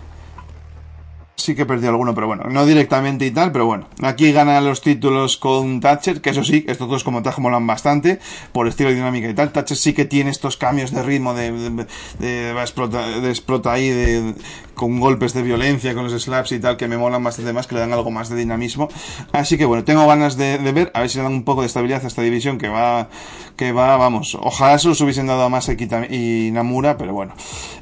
[1.37, 3.89] sí que he perdido alguno, pero bueno, no directamente y tal, pero bueno.
[4.03, 8.21] Aquí gana los títulos con Thatcher, que eso sí, estos dos como Taj molan bastante,
[8.53, 9.53] por estilo y dinámica y tal.
[9.53, 13.89] Thatcher sí que tiene estos cambios de ritmo, de, de, de, de, explota, explota ahí,
[13.89, 14.35] de,
[14.75, 17.75] con golpes de violencia, con los slaps y tal, que me molan bastante más, que
[17.75, 18.89] le dan algo más de dinamismo.
[19.33, 21.67] Así que bueno, tengo ganas de, ver, a ver si le dan un poco de
[21.67, 23.09] estabilidad a esta división que va,
[23.57, 27.35] que va, vamos, ojalá se los hubiesen dado a Masaki y Namura, pero bueno,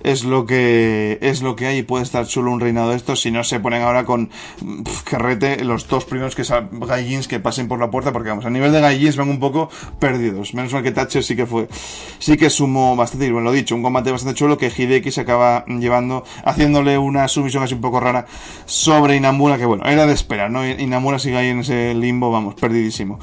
[0.03, 3.21] es lo que, es lo que hay y puede estar chulo un reinado de estos
[3.21, 4.31] si no se ponen ahora con
[5.09, 8.51] que rete los dos primeros que Gaijins que pasen por la puerta, porque vamos, a
[8.51, 11.69] nivel de Gaijins van un poco perdidos, menos mal que Thatcher sí que fue,
[12.19, 15.23] sí que sumó bastante, y bueno, lo dicho, un combate bastante chulo que Hideki se
[15.23, 18.27] acaba llevando, haciendo una sumisión así un poco rara
[18.65, 20.67] sobre Inamura, que bueno, era de esperar, ¿no?
[20.67, 23.19] Inamura sigue ahí en ese limbo, vamos, perdidísimo.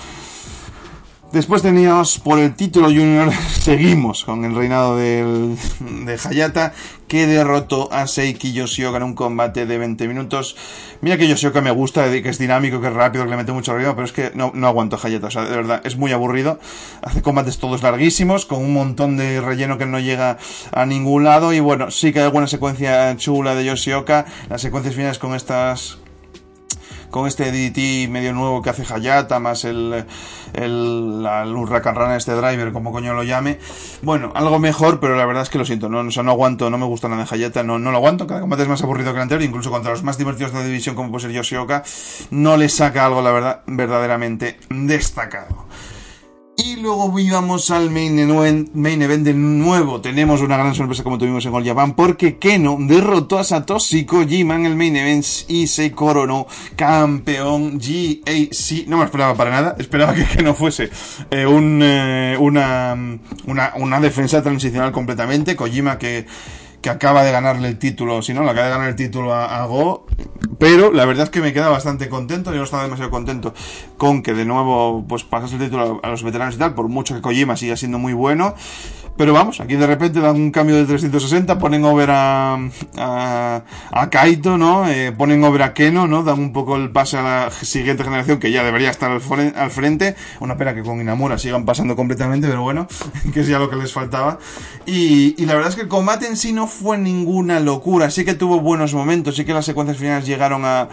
[1.31, 6.73] Después teníamos por el título junior, seguimos con el reinado del, de Hayata,
[7.07, 10.55] que derrotó a Seiki Yoshioka en un combate de 20 minutos.
[11.01, 13.77] Mira que Yoshioka me gusta, que es dinámico, que es rápido, que le mete mucho
[13.77, 16.59] ritmo, pero es que no, no aguanto Hayata, o sea, de verdad, es muy aburrido.
[17.03, 20.39] Hace combates todos larguísimos, con un montón de relleno que no llega
[20.71, 24.95] a ningún lado, y bueno, sí que hay alguna secuencia chula de Yoshioka, las secuencias
[24.95, 25.99] finales con estas
[27.09, 30.05] con este DDT medio nuevo que hace Hayata, más el,
[30.53, 33.59] el, la, el Hurricane este driver, como coño lo llame.
[34.01, 36.77] Bueno, algo mejor, pero la verdad es que lo siento, no, o no aguanto, no
[36.77, 39.17] me gusta nada de Hayata, no, no lo aguanto, cada combate es más aburrido que
[39.17, 41.83] el anterior, incluso contra los más divertidos de la división como puede ser Yoshioka,
[42.31, 45.65] no le saca algo, la verdad, verdaderamente destacado.
[46.61, 50.01] Y luego íbamos al main event, main event de nuevo.
[50.01, 54.55] Tenemos una gran sorpresa como tuvimos en All Japan porque Keno derrotó a Satoshi Kojima
[54.55, 58.87] en el main event y se coronó campeón GAC.
[58.87, 60.89] No me esperaba para nada, esperaba que Keno fuese
[61.31, 62.93] eh, un, eh, una,
[63.45, 65.55] una, una defensa transicional completamente.
[65.55, 66.25] Kojima que
[66.81, 69.65] que acaba de ganarle el título, si no, le acaba de ganar el título a,
[69.65, 70.05] Go,
[70.57, 73.53] pero la verdad es que me queda bastante contento, yo no estaba demasiado contento
[73.97, 76.87] con que de nuevo pues pasase el título a, a los veteranos y tal, por
[76.87, 78.55] mucho que Kojima siga siendo muy bueno,
[79.19, 82.57] pero vamos, aquí de repente dan un cambio de 360, ponen over a,
[82.97, 84.87] a, a Kaito, ¿no?
[84.87, 86.23] Eh, ponen over a Keno, ¿no?
[86.23, 90.15] Dan un poco el pase a la siguiente generación que ya debería estar al, frente.
[90.39, 92.87] Una pena que con Inamura sigan pasando completamente, pero bueno,
[93.33, 94.39] que es ya lo que les faltaba.
[94.85, 98.11] Y, y la verdad es que el combate en sí no fue ninguna locura.
[98.11, 100.87] Sí que tuvo buenos momentos, sí que las secuencias finales llegaron a,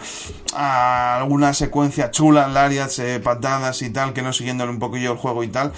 [0.53, 5.17] a alguna secuencia chula, lariats, eh, patadas y tal, que no siguiéndole un poquillo el
[5.17, 5.71] juego y tal.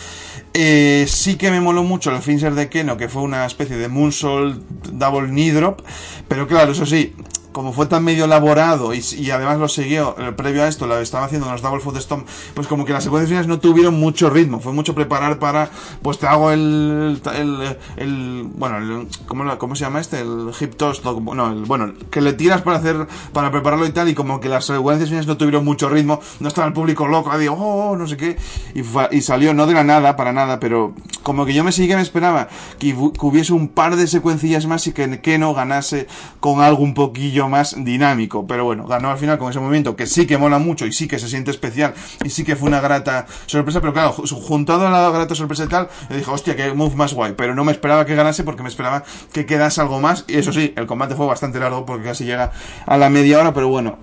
[0.54, 3.88] Eh, sí que me moló mucho el finisher de Keno, que fue una especie de
[3.88, 5.82] Moonsault Double Knee Drop,
[6.28, 7.14] pero claro, eso sí,
[7.60, 11.26] como fue tan medio elaborado y, además lo siguió eh, previo a esto, lo estaba
[11.26, 14.30] haciendo en los Double Foot Stomp, pues como que las secuencias finales no tuvieron mucho
[14.30, 15.70] ritmo, fue mucho preparar para,
[16.02, 20.22] pues te hago el, el, el bueno, el, ¿cómo, ¿cómo, se llama este?
[20.22, 24.14] El hip no, el, bueno, que le tiras para hacer, para prepararlo y tal, y
[24.16, 27.56] como que las secuencias finales no tuvieron mucho ritmo, no estaba el público loco, digo,
[27.60, 28.38] oh, no sé qué,
[28.74, 30.94] y, salió, no de la nada, para nada, pero
[31.24, 32.48] como que yo me sigue me esperaba
[32.80, 36.08] que, que hubiese un par de secuencillas más y que, que no ganase
[36.40, 40.06] con algo un poquillo más dinámico, pero bueno, ganó al final con ese movimiento que
[40.06, 41.94] sí que mola mucho y sí que se siente especial
[42.24, 45.68] y sí que fue una grata sorpresa, pero claro, juntado a la grata sorpresa y
[45.68, 48.64] tal, yo dije, hostia, que move más guay, pero no me esperaba que ganase porque
[48.64, 50.26] me esperaba que quedase algo más.
[50.28, 52.52] Y eso sí, el combate fue bastante largo porque casi llega
[52.86, 53.98] a la media hora, pero bueno,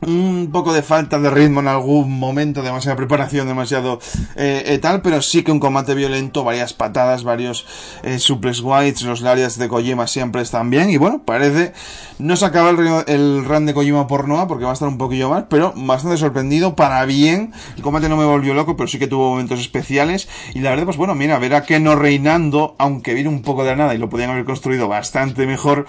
[0.00, 3.98] un poco de falta de ritmo en algún momento, demasiada preparación, demasiado
[4.36, 7.66] eh, eh, tal, pero sí que un combate violento, varias patadas, varios
[8.04, 11.72] eh, suplex whites, los larias de Kojima siempre están bien, y bueno, parece,
[12.18, 14.98] no se acaba el, el run de Kojima por Noah, porque va a estar un
[14.98, 18.98] poquillo más, pero bastante sorprendido, para bien, el combate no me volvió loco, pero sí
[18.98, 23.14] que tuvo momentos especiales, y la verdad, pues bueno, mira, ver a Keno reinando, aunque
[23.14, 25.86] viene un poco de nada, y lo podían haber construido bastante mejor,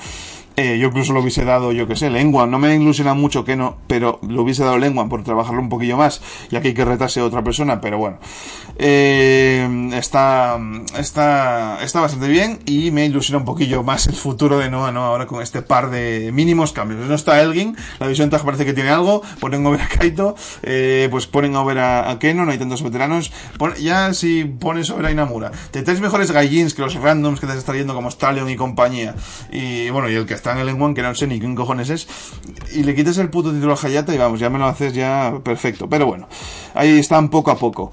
[0.60, 2.46] eh, yo incluso lo hubiese dado, yo que sé, lengua.
[2.46, 5.96] No me ilusiona mucho que no, pero lo hubiese dado lengua por trabajarlo un poquillo
[5.96, 8.18] más, ya que hay que retarse a otra persona, pero bueno.
[8.78, 10.60] Eh, está,
[10.98, 15.06] está, está bastante bien y me ilusiona un poquillo más el futuro de Noah, ¿no?
[15.06, 17.08] Ahora con este par de mínimos cambios.
[17.08, 21.08] No está Elgin, la visión Taj parece que tiene algo, ponen over a Kaito, eh,
[21.10, 23.32] pues ponen over a, a, Keno, no hay tantos veteranos.
[23.58, 27.46] Pon, ya si pones over a Inamura, te traes mejores gallins que los randoms que
[27.46, 29.16] te estás trayendo como Stallion y compañía.
[29.54, 32.08] Y bueno, y el que está en el que no sé ni qué cojones es,
[32.74, 35.34] y le quites el puto título a Hayata y vamos, ya me lo haces ya
[35.44, 35.90] perfecto.
[35.90, 36.28] Pero bueno,
[36.74, 37.92] ahí están poco a poco.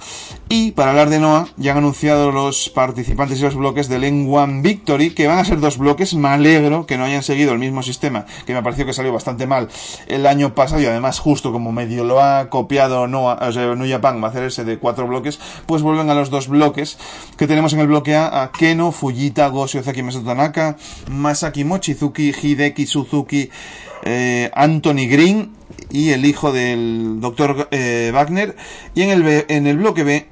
[0.48, 4.62] Y para hablar de Noah, ya han anunciado los participantes y los bloques del N1
[4.62, 6.14] Victory, que van a ser dos bloques.
[6.14, 9.48] Me alegro que no hayan seguido el mismo sistema, que me pareció que salió bastante
[9.48, 9.68] mal
[10.06, 13.90] el año pasado y además justo como medio lo ha copiado Noah, o sea, New
[13.90, 16.96] Japan va a hacer ese de cuatro bloques, pues vuelven a los dos bloques
[17.36, 20.02] que tenemos en el bloque A a Keno, Fujita, Goshi, Ozaki,
[21.10, 23.50] Masaki Mochizuki, Hideki Suzuki,
[24.04, 25.56] eh, Anthony Green
[25.90, 28.56] y el hijo del doctor eh, Wagner.
[28.94, 30.26] Y en el, B, en el bloque B,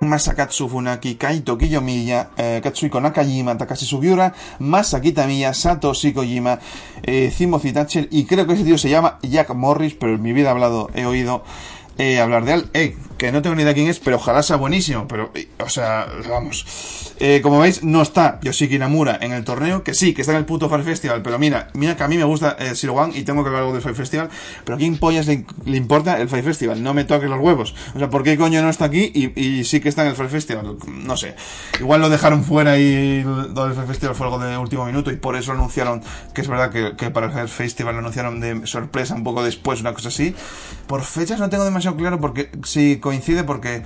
[0.00, 6.58] Masakatsu Funaki, Kaito Kiyomiya, eh, Katsuhiko Nakajima, Takashi Sugiura, Masaki Tamiya, Satoshi Kojima,
[7.02, 10.32] eh, Timothy Thatcher y creo que ese tío se llama Jack Morris, pero en mi
[10.32, 11.44] vida hablado, he oído
[12.00, 12.70] eh, hablar de él.
[12.72, 15.06] Eh, que no tengo ni idea quién es, pero ojalá sea buenísimo.
[15.06, 17.12] Pero, eh, o sea, vamos.
[17.18, 20.38] Eh, como veis, no está Yoshiki Namura en el torneo, que sí, que está en
[20.38, 21.20] el puto Fire Festival.
[21.20, 23.64] Pero mira, mira que a mí me gusta eh, Zero One y tengo que hablar
[23.64, 24.30] algo del Fire Festival.
[24.64, 26.82] Pero a quién pollas le, importa el Fire Festival.
[26.82, 27.74] No me toques los huevos.
[27.94, 30.16] O sea, ¿por qué coño no está aquí y, y sí que está en el
[30.16, 30.78] Fire Festival?
[30.86, 31.34] No sé.
[31.78, 35.16] Igual lo dejaron fuera y lo del Fire Festival fue algo de último minuto y
[35.16, 38.66] por eso anunciaron, que es verdad que, que para el Fire Festival lo anunciaron de
[38.66, 40.34] sorpresa un poco después, una cosa así.
[40.86, 43.82] Por fechas no tengo demasiado claro porque si coincide porque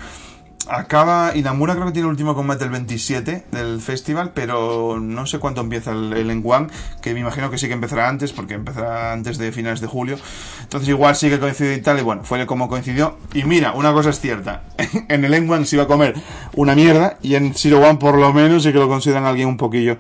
[0.69, 1.33] acaba.
[1.35, 5.61] Inamura creo que tiene el último combate el 27 del festival, pero no sé cuánto
[5.61, 6.69] empieza el, el en One,
[7.03, 10.17] que me imagino que sí que empezará antes, porque empezará antes de finales de julio.
[10.63, 13.17] Entonces igual sí que coincidió y tal, y bueno, fue como coincidió.
[13.33, 14.63] Y mira, una cosa es cierta,
[15.09, 16.15] en el en One se iba a comer
[16.55, 19.57] una mierda, y en Zero One por lo menos sí que lo consideran alguien un
[19.57, 19.97] poquillo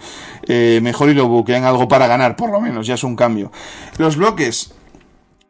[0.47, 3.51] eh, mejor y lo buquean algo para ganar, por lo menos, ya es un cambio.
[3.99, 4.73] Los bloques,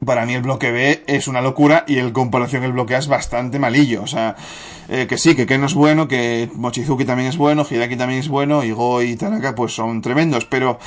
[0.04, 3.08] para mí el bloque B es una locura y en comparación el bloque A es
[3.08, 4.02] bastante malillo.
[4.02, 4.36] O sea,
[4.88, 8.28] eh, que sí, que Ken es bueno, que Mochizuki también es bueno, Hideki también es
[8.28, 10.78] bueno, y Go y Tanaka pues son tremendos, pero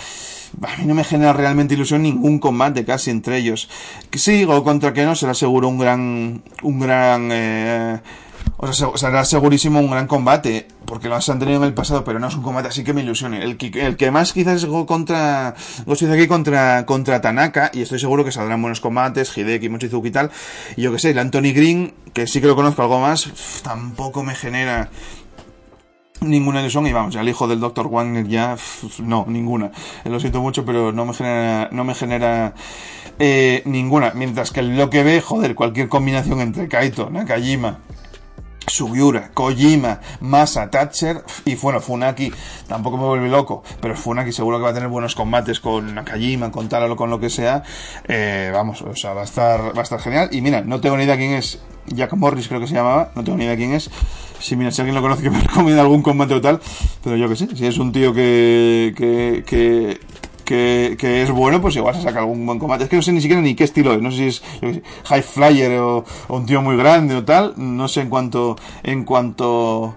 [0.61, 3.69] a mí no me genera realmente ilusión ningún combate casi entre ellos.
[4.09, 7.99] Que sí, Go contra Keno será seguro un gran, un gran, eh,
[8.57, 12.19] o sea, será segurísimo un gran combate, porque lo han tenido en el pasado, pero
[12.19, 13.43] no es un combate así que me ilusione.
[13.43, 15.53] El que, el que más quizás es Go contra,
[15.85, 15.95] Go
[16.27, 20.31] contra, contra Tanaka, y estoy seguro que saldrán buenos combates, Hideki, Mochizuki y tal.
[20.75, 23.31] Y yo que sé, el Anthony Green, que sí que lo conozco algo más,
[23.63, 24.89] tampoco me genera
[26.21, 27.87] ninguna ilusión y vamos, ya el hijo del Dr.
[27.89, 28.57] Wagner ya
[28.99, 29.71] no, ninguna.
[30.03, 32.55] Eh, lo siento mucho, pero no me genera no me genera
[33.19, 37.81] eh, ninguna, mientras que el que ve, joder, cualquier combinación entre Kaito, Nakajima,
[38.67, 42.31] Sugiura, Kojima, Masa, Thatcher y bueno, Funaki
[42.67, 46.51] tampoco me vuelve loco, pero Funaki seguro que va a tener buenos combates con Nakajima,
[46.51, 47.63] con tal o con lo que sea.
[48.07, 50.29] Eh, vamos, o sea, va a estar va a estar genial.
[50.31, 53.23] Y mira, no tengo ni idea quién es Jack Morris, creo que se llamaba, no
[53.23, 53.89] tengo ni idea quién es.
[54.39, 56.59] Si mira, si alguien lo conoce que me recomienda algún combate o tal,
[57.03, 59.99] pero yo que sé, si es un tío que, que, que
[60.47, 62.85] que, es bueno, pues igual se saca algún buen combate.
[62.85, 64.01] Es que no sé ni siquiera ni qué estilo es.
[64.01, 67.53] No sé si es high flyer o, un tío muy grande o tal.
[67.57, 69.95] No sé en cuanto, en cuanto,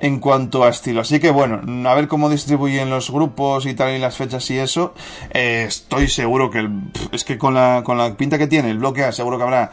[0.00, 1.00] en cuanto a estilo.
[1.00, 4.58] Así que bueno, a ver cómo distribuyen los grupos y tal y las fechas y
[4.58, 4.94] eso.
[5.34, 6.68] Eh, estoy seguro que
[7.10, 9.72] es que con la, con la pinta que tiene el bloque A, seguro que habrá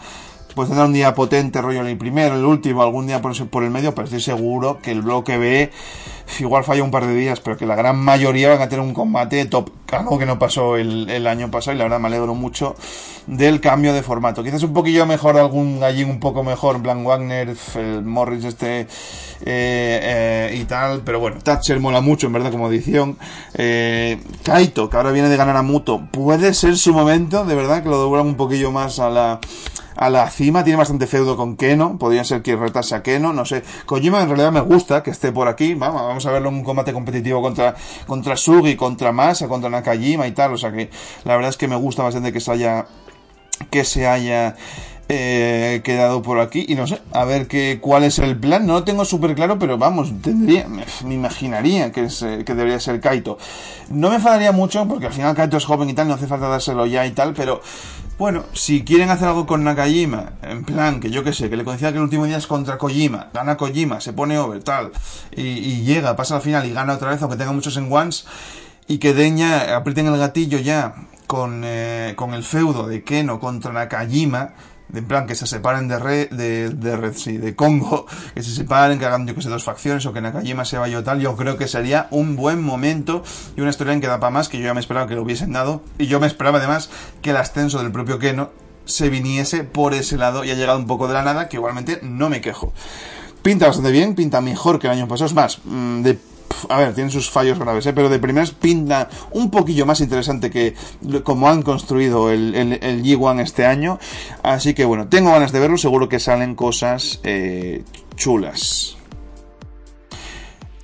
[0.55, 3.63] pues tendrá un día potente, rollo en el primero, el último, algún día por, por
[3.63, 5.71] el medio, pero estoy seguro que el bloque B
[6.39, 8.93] igual falla un par de días, pero que la gran mayoría van a tener un
[8.93, 12.75] combate top, algo que no pasó el, año pasado y la verdad me alegro mucho
[13.27, 14.43] del cambio de formato.
[14.43, 18.81] Quizás un poquillo mejor, algún gallín un poco mejor, en plan Wagner, el Morris este
[18.81, 18.87] eh,
[19.43, 23.17] eh, y tal, pero bueno, Thatcher mola mucho en verdad como edición.
[23.53, 27.83] Eh, Kaito, que ahora viene de ganar a Muto, puede ser su momento, de verdad,
[27.83, 29.39] que lo doblan un poquillo más a la
[29.95, 33.45] a la cima, tiene bastante feudo con Keno, podría ser que retase a Keno, no
[33.45, 33.63] sé.
[33.85, 36.63] Kojima en realidad me gusta que esté por aquí, vamos, vamos a verlo en un
[36.63, 37.75] combate competitivo contra,
[38.05, 40.89] contra Sugi, contra Masa, contra Nakajima y tal, o sea que
[41.23, 42.85] la verdad es que me gusta bastante que se haya,
[43.69, 44.55] que se haya,
[45.07, 48.65] eh, quedado por aquí y no sé, a ver qué, cuál es el plan.
[48.65, 50.83] No lo tengo súper claro, pero vamos, tendría, me,
[51.13, 53.37] imaginaría que, es, eh, que debería ser Kaito.
[53.89, 56.47] No me enfadaría mucho porque al final Kaito es joven y tal, no hace falta
[56.47, 57.61] dárselo ya y tal, pero
[58.17, 61.65] bueno, si quieren hacer algo con Nakajima, en plan, que yo que sé, que le
[61.65, 64.91] coincida que el último día es contra Kojima, gana Kojima, se pone over, tal,
[65.35, 68.25] y, llega, pasa al final y gana otra vez, aunque tenga muchos en ones,
[68.87, 70.95] y que Deña aprieten el gatillo ya
[71.27, 74.53] con, eh, con el feudo de Keno contra Nakajima,
[74.93, 78.51] en plan que se separen de red, de, de red, sí, de Congo, que se
[78.51, 81.19] separen, que hagan, yo que sé, dos facciones o que Nakajima se vaya o tal,
[81.19, 83.23] yo creo que sería un buen momento
[83.55, 85.21] y una historia en que da para más, que yo ya me esperaba que lo
[85.23, 86.89] hubiesen dado, y yo me esperaba además
[87.21, 88.51] que el ascenso del propio Keno
[88.85, 91.99] se viniese por ese lado y ha llegado un poco de la nada, que igualmente
[92.03, 92.73] no me quejo.
[93.41, 96.17] Pinta bastante bien, pinta mejor que el año pasado, es más, mm, de
[96.69, 97.93] a ver, tiene sus fallos graves, ¿eh?
[97.93, 100.75] pero de primeras pinta un poquillo más interesante que
[101.23, 103.99] como han construido el, el, el G1 este año.
[104.43, 107.83] Así que bueno, tengo ganas de verlo, seguro que salen cosas eh,
[108.15, 108.97] chulas.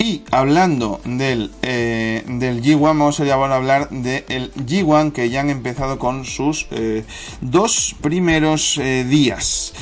[0.02, 5.52] Y hablando del, eh, del G1, vamos a a hablar del G1 que ya han
[5.52, 7.06] empezado con sus eh,
[7.42, 9.74] dos primeros eh, días.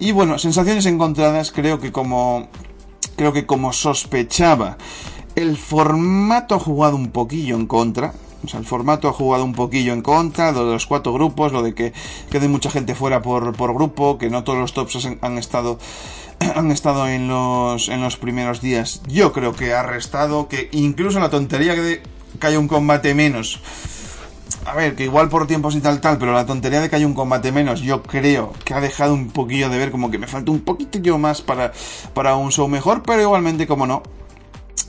[0.00, 2.48] Y bueno, sensaciones encontradas, creo que como
[3.14, 4.78] creo que como sospechaba
[5.38, 8.12] el formato ha jugado un poquillo en contra.
[8.44, 11.62] O sea, el formato ha jugado un poquillo en contra, de los cuatro grupos, lo
[11.62, 11.92] de que
[12.30, 15.78] quede mucha gente fuera por, grupo, que no todos los tops han, estado
[16.54, 19.02] han estado en los, en los primeros días.
[19.08, 22.02] Yo creo que ha restado, que incluso la tontería de
[22.40, 23.60] que haya un combate menos.
[24.66, 27.06] A ver, que igual por tiempos y tal, tal, pero la tontería de que haya
[27.06, 30.26] un combate menos, yo creo que ha dejado un poquillo de ver como que me
[30.26, 31.72] falta un poquito más para,
[32.12, 34.02] para un show mejor, pero igualmente, como no,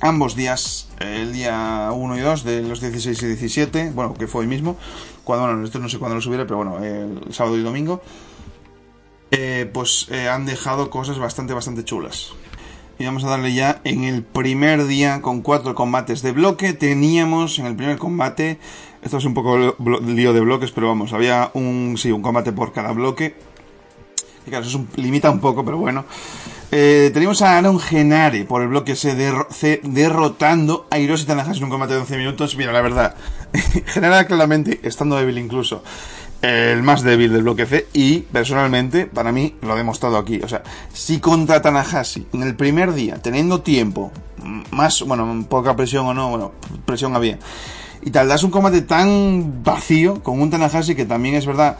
[0.01, 4.41] ambos días, el día 1 y 2 de los 16 y 17, bueno, que fue
[4.41, 4.77] hoy mismo,
[5.23, 8.01] cuando, bueno, esto no sé cuándo lo subiera, pero bueno, el sábado y domingo,
[9.31, 12.33] eh, pues eh, han dejado cosas bastante, bastante chulas.
[12.97, 16.73] Y vamos a darle ya en el primer día con cuatro combates de bloque.
[16.73, 18.59] Teníamos en el primer combate,
[19.01, 19.57] esto es un poco
[20.05, 23.35] lío de bloques, pero vamos, había un, sí, un combate por cada bloque.
[24.43, 26.03] Que claro, eso limita un poco, pero bueno.
[26.71, 31.69] Eh, tenemos a Aaron Genare por el bloque C, derrotando a Hiroshi Tanahashi en un
[31.71, 32.55] combate de 11 minutos.
[32.55, 33.15] Mira, la verdad,
[33.87, 35.83] Genare claramente, estando débil incluso,
[36.43, 40.41] el más débil del bloque C y personalmente para mí lo he demostrado aquí.
[40.43, 40.61] O sea,
[40.93, 44.11] si contra Tanahashi en el primer día, teniendo tiempo,
[44.69, 46.51] más, bueno, poca presión o no, bueno,
[46.85, 47.39] presión había.
[48.01, 51.77] Y tal, das un combate tan vacío con un Tanahashi que también es verdad.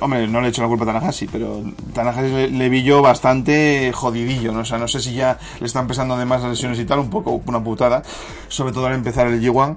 [0.00, 1.62] Hombre, no le he hecho la culpa a Tanahashi, pero
[1.92, 4.60] Tanahashi le, vi yo bastante jodidillo, ¿no?
[4.60, 7.10] O sea, no sé si ya le están pesando además las lesiones y tal, un
[7.10, 8.02] poco una putada,
[8.48, 9.76] sobre todo al empezar el G1.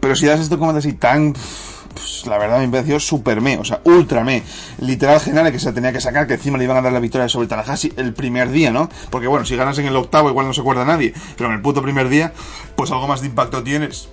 [0.00, 1.34] Pero si das este combate así tan
[2.26, 4.42] la verdad me pareció super me, o sea, ultra me.
[4.78, 7.28] Literal general que se tenía que sacar, que encima le iban a dar la victoria
[7.28, 8.88] sobre Tanahashi el primer día, ¿no?
[9.10, 11.62] Porque bueno, si ganas en el octavo igual no se acuerda nadie, pero en el
[11.62, 12.32] puto primer día,
[12.76, 14.08] pues algo más de impacto tienes.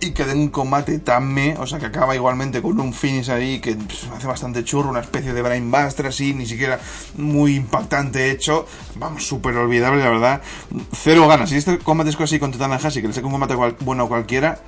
[0.00, 3.30] Y que de un combate tan me, o sea, que acaba igualmente con un finish
[3.30, 6.78] ahí que pues, hace bastante churro, una especie de brainbuster así, ni siquiera
[7.16, 8.66] muy impactante hecho.
[8.96, 10.42] Vamos, súper olvidable, la verdad.
[10.92, 11.48] Cero ganas.
[11.48, 14.60] Si este combate es así contra Tanahashi, que le saca un combate bueno cualquiera,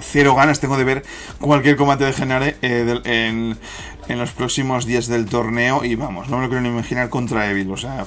[0.00, 1.04] cero ganas tengo de ver
[1.40, 3.58] cualquier combate de Genare eh, en,
[4.08, 7.50] en, los próximos días del torneo y vamos, no me lo quiero ni imaginar contra
[7.50, 8.04] Evil, o sea,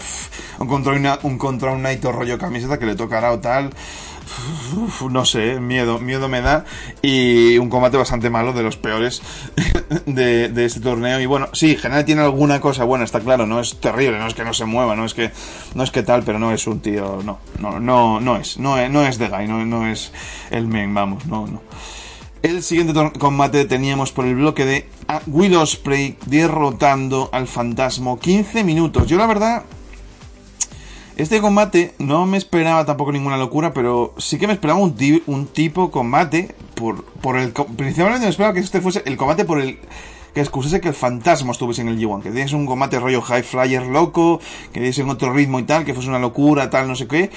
[0.59, 3.71] un contra, un contra un Naito rollo camiseta que le tocará o tal
[5.09, 6.65] no sé, miedo, miedo me da.
[7.01, 9.21] Y un combate bastante malo, de los peores
[10.05, 11.19] de, este torneo.
[11.19, 14.33] Y bueno, sí, General tiene alguna cosa buena, está claro, no es terrible, no es
[14.33, 15.31] que no se mueva, no es que,
[15.73, 18.77] no es que tal, pero no es un tío, no, no, no, no es, no
[18.77, 20.11] es, no es de Guy, no, no es
[20.51, 21.61] el men, vamos, no, no.
[22.41, 24.87] El siguiente combate teníamos por el bloque de
[25.25, 29.07] Will Ospreay derrotando al fantasma 15 minutos.
[29.07, 29.63] Yo la verdad
[31.17, 35.91] este combate no me esperaba tampoco ninguna locura, pero sí que me esperaba un, tipo
[35.91, 37.51] combate por, por el...
[37.51, 39.79] Principalmente me esperaba que este fuese el combate por el
[40.35, 43.41] que excusase que el fantasma estuviese en el G1, que diese un combate rollo high
[43.41, 44.41] flyer loco,
[44.73, 47.31] que diese en otro ritmo y tal, que fuese una locura, tal, no sé qué.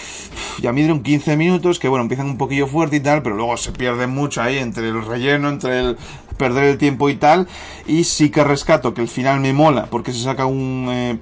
[0.60, 3.36] Y a mí dieron 15 minutos, que bueno, empiezan un poquillo fuerte y tal, pero
[3.36, 5.96] luego se pierde mucho ahí entre el relleno, entre el
[6.36, 7.46] perder el tiempo y tal.
[7.86, 11.18] Y sí que rescato que el final me mola, porque se saca un, eh,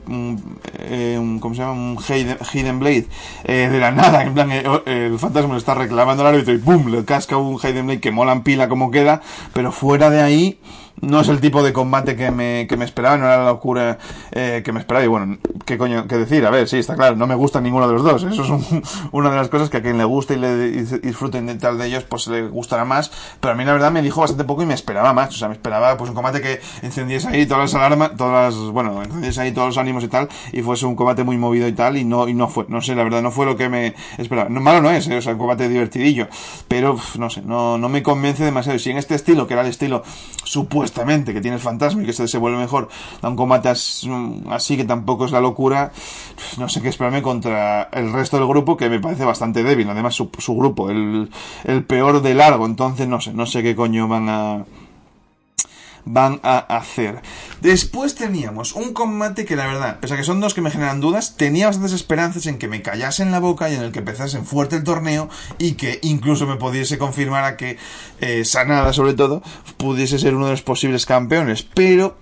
[0.78, 1.72] eh, un, ¿cómo se llama?
[1.72, 3.06] Un Hidden, Blade
[3.44, 4.22] eh, de la nada.
[4.22, 6.88] En plan, el fantasma lo está reclamando al árbitro y ¡pum!
[6.88, 9.20] Le casca un Hidden Blade que mola en pila como queda,
[9.52, 10.58] pero fuera de ahí
[11.00, 13.98] no es el tipo de combate que me, que me esperaba, no era la locura
[14.32, 15.04] eh, que me esperaba.
[15.04, 16.44] Y bueno, ¿qué coño qué decir?
[16.46, 18.22] A ver, sí, está claro, no me gusta ninguno de los dos.
[18.22, 18.82] Eso es
[19.12, 20.56] una de las cosas que a quien le guste y le
[20.98, 23.10] disfruten de tal de ellos, pues le gustará más.
[23.40, 25.34] Pero a mí la verdad me dijo bastante poco y me esperaba más.
[25.34, 28.70] O sea, me esperaba pues un combate que encendiese ahí todas las alarmas, todas las,
[28.70, 31.72] bueno, encendiese ahí todos los ánimos y tal, y fuese un combate muy movido y
[31.72, 32.64] tal, y no, y no fue.
[32.68, 34.48] No sé, la verdad, no fue lo que me esperaba.
[34.48, 35.16] No, malo no es, ¿eh?
[35.18, 36.28] o sea, un combate divertidillo.
[36.68, 38.78] Pero, no sé, no, no me convence demasiado.
[38.78, 40.02] Si en este estilo, que era el estilo
[40.44, 42.88] supuesto supuestamente que tiene el fantasma y que se vuelve mejor,
[43.20, 45.92] da un combate así que tampoco es la locura,
[46.58, 50.14] no sé qué esperarme contra el resto del grupo que me parece bastante débil, además
[50.14, 51.30] su, su grupo, el,
[51.64, 54.64] el peor de largo, entonces no sé, no sé qué coño van a
[56.06, 57.20] van a hacer.
[57.60, 61.00] Después teníamos un combate que la verdad, pese a que son dos que me generan
[61.00, 62.82] dudas, tenía bastantes esperanzas en que me
[63.18, 65.28] en la boca y en el que empezasen fuerte el torneo
[65.58, 67.76] y que incluso me pudiese confirmar a que
[68.20, 69.42] eh, Sanada sobre todo
[69.76, 71.62] pudiese ser uno de los posibles campeones.
[71.62, 72.16] Pero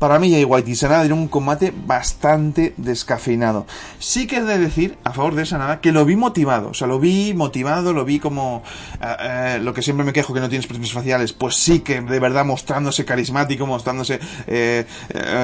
[0.00, 3.66] para mí Jay White y Sanada dieron un combate bastante descafeinado.
[3.98, 6.70] Sí que he de decir, a favor de Sanada, que lo vi motivado.
[6.70, 8.62] O sea, lo vi motivado, lo vi como
[9.02, 11.34] eh, eh, lo que siempre me quejo que no tiene expresiones faciales.
[11.34, 14.86] Pues sí que de verdad mostrándose carismático, mostrándose, eh,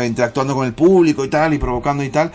[0.06, 2.32] interactuando con el público y tal, y provocando y tal.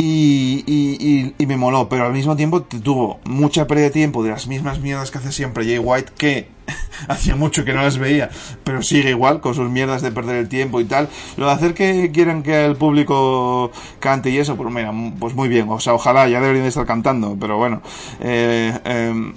[0.00, 4.46] Y, y, me moló, pero al mismo tiempo tuvo mucha pérdida de tiempo de las
[4.46, 6.48] mismas mierdas que hace siempre Jay White, que
[7.08, 8.30] hacía mucho que no las veía,
[8.62, 11.08] pero sigue igual con sus mierdas de perder el tiempo y tal.
[11.36, 15.48] Lo de hacer que quieran que el público cante y eso, pues mira, pues muy
[15.48, 17.82] bien, o sea, ojalá ya deberían de estar cantando, pero bueno.
[18.20, 19.32] Eh, eh,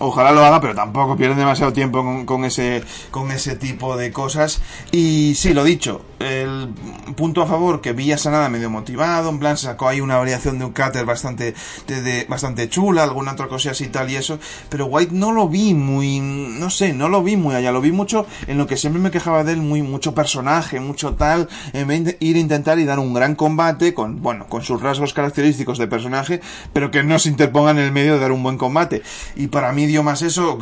[0.00, 4.60] Ojalá lo haga, pero tampoco pierden demasiado tiempo con, ese, con ese tipo de cosas.
[4.92, 6.68] Y sí, lo dicho, el
[7.16, 10.64] punto a favor que Villa Sanada medio motivado, en plan sacó ahí una variación de
[10.64, 11.54] un cutter bastante,
[11.86, 14.38] de, bastante chula, alguna otra cosa así tal y eso,
[14.68, 17.92] pero White no lo vi muy, no sé, no lo vi muy allá, lo vi
[17.92, 21.88] mucho en lo que siempre me quejaba de él, muy, mucho personaje, mucho tal, en
[21.88, 25.14] vez de ir a intentar y dar un gran combate con, bueno, con sus rasgos
[25.14, 26.40] característicos de personaje,
[26.72, 29.02] pero que no se interponga en el medio de dar un buen combate.
[29.36, 30.58] Y para mí más eso,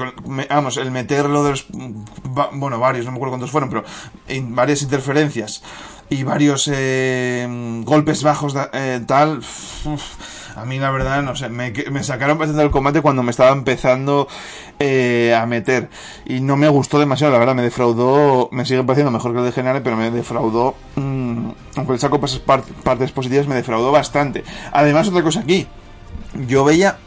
[0.48, 1.66] vamos, el meterlo de los,
[2.52, 3.84] bueno, varios, no me acuerdo cuántos fueron, pero
[4.54, 5.45] varias interferencias
[6.08, 7.46] y varios eh,
[7.84, 9.40] golpes bajos eh, tal,
[10.56, 11.72] A mí la verdad, no sé, me,
[12.02, 14.28] sacaron bastante del combate cuando me estaba empezando
[14.78, 15.90] eh, a meter.
[16.24, 19.44] Y no me gustó demasiado, la verdad, me defraudó, me sigue pareciendo mejor que el
[19.44, 24.44] de Genare, pero me defraudó, mmm, aunque le saco partes positivas, me defraudó bastante.
[24.72, 25.66] Además, otra cosa aquí,
[26.46, 26.98] yo veía,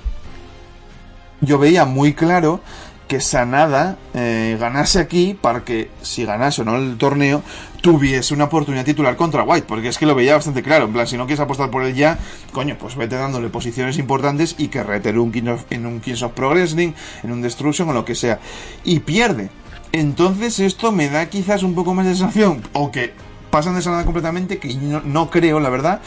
[1.41, 2.59] yo veía muy claro
[3.07, 7.41] que Sanada ganase aquí para que, si ganase o no el torneo,
[7.81, 10.85] tuviese una oportunidad titular contra White, porque es que lo veía bastante claro.
[10.85, 12.19] En plan, si no quieres apostar por él ya,
[12.51, 15.29] coño, pues vete dándole posiciones importantes y que retere un
[15.69, 18.39] en un Kings of Progressing, en un Destruction o lo que sea.
[18.83, 19.49] Y pierde.
[19.91, 23.13] Entonces esto me da quizás un poco más de sensación, o que
[23.49, 26.01] pasan de Sanada completamente, que no, creo, la verdad,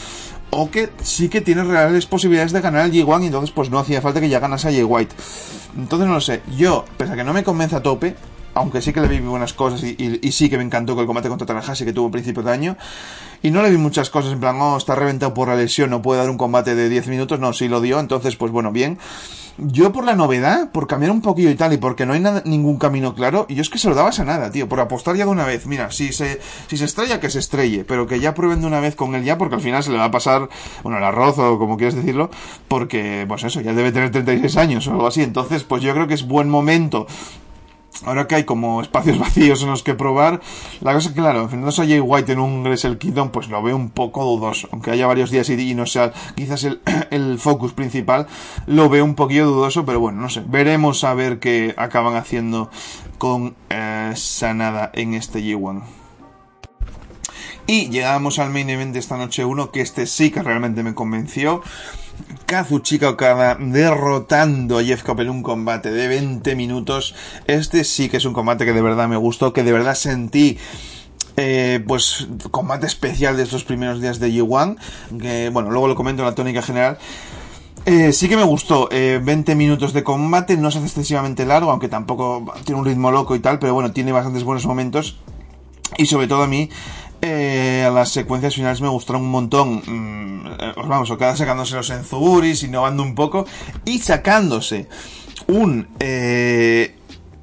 [0.49, 3.79] o que sí que tiene reales posibilidades de ganar al J1 y entonces pues no
[3.79, 5.15] hacía falta que ya ganase a Jay White.
[5.75, 8.15] Entonces no lo sé, yo, pese a que no me convence a tope,
[8.53, 11.29] aunque sí que le vi buenas cosas y, sí que me encantó que el combate
[11.29, 12.77] contra Tanahashi que tuvo principio de año,
[13.41, 16.01] y no le vi muchas cosas en plan, oh, está reventado por la lesión, no
[16.01, 18.97] puede dar un combate de 10 minutos, no, sí lo dio, entonces pues bueno, bien.
[19.57, 22.77] Yo por la novedad, por cambiar un poquillo y tal, y porque no hay ningún
[22.77, 25.31] camino claro, yo es que se lo dabas a nada, tío, por apostar ya de
[25.31, 25.67] una vez.
[25.67, 28.79] Mira, si se, si se estrella, que se estrelle, pero que ya prueben de una
[28.79, 30.49] vez con él ya, porque al final se le va a pasar,
[30.81, 32.31] bueno, el arroz o como quieras decirlo,
[32.67, 35.21] porque, pues eso, ya debe tener 36 años o algo así.
[35.21, 37.05] Entonces, pues yo creo que es buen momento
[38.05, 40.41] Ahora que hay como espacios vacíos en los que probar,
[40.81, 43.61] la cosa es que, claro, enfrentándose a Jay White en un Gressel Kingdom, pues lo
[43.61, 44.67] veo un poco dudoso.
[44.71, 46.81] Aunque haya varios días y, no sea quizás el,
[47.11, 48.27] el, focus principal,
[48.67, 50.43] lo veo un poquillo dudoso, pero bueno, no sé.
[50.45, 52.69] Veremos a ver qué acaban haciendo
[53.17, 55.83] con eh, Sanada en este G1.
[57.65, 60.93] Y llegamos al main event de esta noche 1, que este sí que realmente me
[60.93, 61.61] convenció.
[62.45, 67.15] Kazuchika Okada derrotando a Jeff Cobb en un combate de 20 minutos.
[67.47, 70.57] Este sí que es un combate que de verdad me gustó, que de verdad sentí
[71.35, 74.77] eh, pues combate especial de estos primeros días de G1,
[75.19, 76.99] que bueno, luego lo comento en la tónica general.
[77.85, 81.89] Eh, sí que me gustó, 20 eh, minutos de combate, no hace excesivamente largo, aunque
[81.89, 85.17] tampoco tiene un ritmo loco y tal, pero bueno, tiene bastantes buenos momentos.
[85.97, 86.69] Y sobre todo a mí,
[87.25, 89.81] eh, las secuencias finales me gustaron un montón.
[89.85, 93.45] Mm, eh, vamos, cada sacándose los enzuburis, innovando un poco
[93.85, 94.89] y sacándose
[95.47, 96.97] un eh,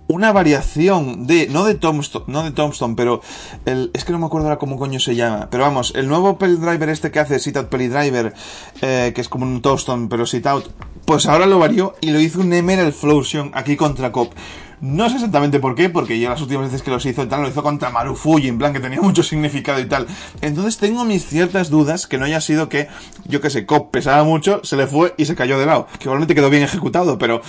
[0.09, 3.23] una variación de no de Tombstone, no de Tombstone, pero
[3.65, 6.37] el, es que no me acuerdo ahora cómo coño se llama, pero vamos, el nuevo
[6.37, 8.35] Pelly Driver este que hace Sit Out Pelly Driver,
[8.83, 10.69] eh, que es como un Tombstone pero Sit Out,
[11.07, 14.35] pues ahora lo varió y lo hizo un Emerald Flosion aquí contra Cop.
[14.81, 17.43] No sé exactamente por qué, porque ya las últimas veces que los hizo y tal,
[17.43, 20.07] lo hizo contra Marufuji, en plan que tenía mucho significado y tal.
[20.41, 22.89] Entonces tengo mis ciertas dudas que no haya sido que,
[23.27, 25.87] yo que sé, Cop pesaba mucho, se le fue y se cayó de lado.
[25.99, 27.43] Que igualmente quedó bien ejecutado, pero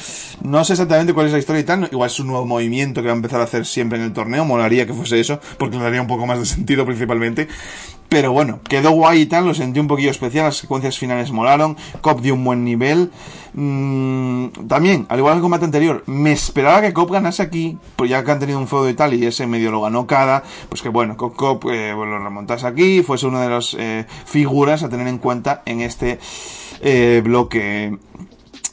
[0.43, 1.87] no sé exactamente cuál es la historia y tal.
[1.89, 4.43] Igual es un nuevo movimiento que va a empezar a hacer siempre en el torneo.
[4.43, 7.47] Molaría que fuese eso, porque le daría un poco más de sentido principalmente.
[8.11, 11.77] Pero bueno, quedó guay y tal, lo sentí un poquillo especial, las secuencias finales molaron,
[12.01, 13.09] Cop dio un buen nivel.
[13.53, 18.09] Mm, también, al igual que el combate anterior, me esperaba que Cop ganase aquí, pues
[18.09, 20.81] ya que han tenido un feudo y tal, y ese medio lo ganó cada, pues
[20.81, 24.89] que bueno, Cop, Cop eh, lo remontase aquí, fuese una de las eh, figuras a
[24.89, 26.19] tener en cuenta en este
[26.81, 27.97] eh, bloque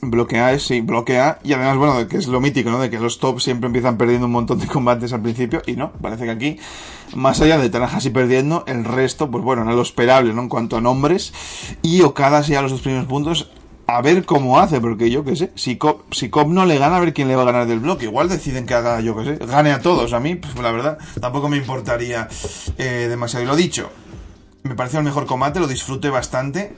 [0.00, 1.38] bloquea, sí, bloquea.
[1.44, 2.78] Y además, bueno, que es lo mítico, ¿no?
[2.78, 5.62] De que los tops siempre empiezan perdiendo un montón de combates al principio.
[5.66, 6.58] Y no, parece que aquí,
[7.14, 10.42] más allá de Tanahashi perdiendo, el resto, pues bueno, no lo esperable, ¿no?
[10.42, 11.32] En cuanto a nombres.
[11.82, 13.50] Y Okada sí a los dos primeros puntos.
[13.90, 17.00] A ver cómo hace, porque yo qué sé, si Cobb, si no le gana, a
[17.00, 18.04] ver quién le va a ganar del bloque.
[18.04, 20.12] Igual deciden que haga, yo qué sé, gane a todos.
[20.12, 22.28] A mí, pues la verdad, tampoco me importaría
[22.76, 23.46] eh, demasiado.
[23.46, 23.88] Y lo dicho,
[24.62, 26.74] me pareció el mejor combate, lo disfruté bastante.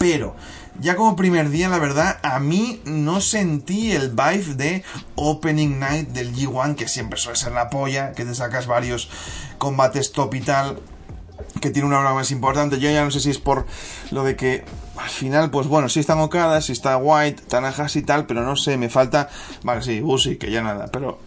[0.00, 0.34] Pero
[0.80, 4.82] ya como primer día, la verdad, a mí no sentí el vibe de
[5.14, 9.10] Opening Night del G1, que siempre suele ser la polla, que te sacas varios
[9.58, 10.78] combates top y tal,
[11.60, 12.80] que tiene una hora más importante.
[12.80, 13.66] Yo ya no sé si es por
[14.10, 14.64] lo de que
[14.96, 18.56] al final, pues bueno, sí están Okada, sí está White, Tanahashi y tal, pero no
[18.56, 19.28] sé, me falta.
[19.64, 21.18] Vale, sí, Uzi, que ya nada, pero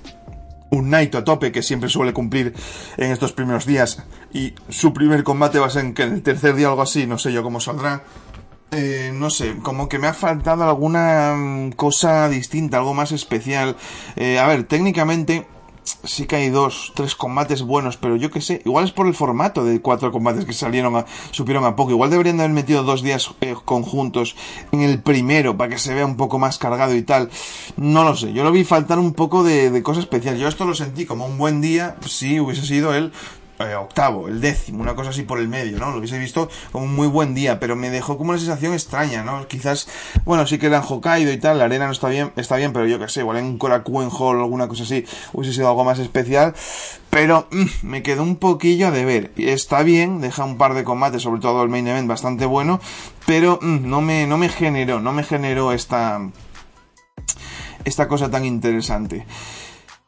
[0.72, 2.56] un Naito a tope que siempre suele cumplir
[2.98, 4.02] en estos primeros días
[4.34, 7.32] y su primer combate va a ser en, el tercer día algo así, no sé
[7.32, 8.02] yo cómo saldrá.
[8.76, 13.76] Eh, no sé, como que me ha faltado alguna mm, cosa distinta, algo más especial.
[14.16, 15.46] Eh, a ver, técnicamente
[16.04, 19.14] sí que hay dos, tres combates buenos, pero yo qué sé, igual es por el
[19.14, 21.92] formato de cuatro combates que salieron a, supieron a poco.
[21.92, 24.36] Igual deberían haber metido dos días eh, conjuntos
[24.72, 27.30] en el primero para que se vea un poco más cargado y tal.
[27.78, 30.38] No lo sé, yo lo vi faltar un poco de, de cosa especial.
[30.38, 33.12] Yo esto lo sentí como un buen día, si hubiese sido el
[33.66, 35.92] eh, octavo, el décimo, una cosa así por el medio, ¿no?
[35.92, 39.24] Lo hubiese visto como un muy buen día, pero me dejó como una sensación extraña,
[39.24, 39.48] ¿no?
[39.48, 39.88] Quizás,
[40.26, 42.74] bueno, sí que era en Hokkaido y tal, la arena no está bien, está bien,
[42.74, 45.84] pero yo qué sé, igual en Korakuen Hall o alguna cosa así hubiese sido algo
[45.84, 46.54] más especial,
[47.10, 49.32] pero mm, me quedó un poquillo de ver.
[49.38, 52.80] Está bien, deja un par de combates, sobre todo el main event, bastante bueno,
[53.26, 56.20] pero mm, no, me, no me generó, no me generó esta,
[57.86, 59.26] esta cosa tan interesante.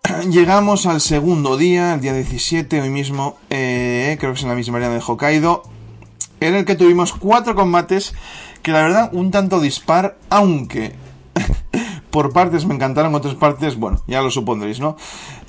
[0.29, 4.55] Llegamos al segundo día, el día 17, hoy mismo, eh, creo que es en la
[4.55, 5.63] misma arena de Hokkaido,
[6.39, 8.13] en el que tuvimos cuatro combates
[8.61, 10.93] que la verdad un tanto dispar, aunque
[12.11, 14.95] por partes me encantaron, otras partes, bueno, ya lo supondréis, ¿no?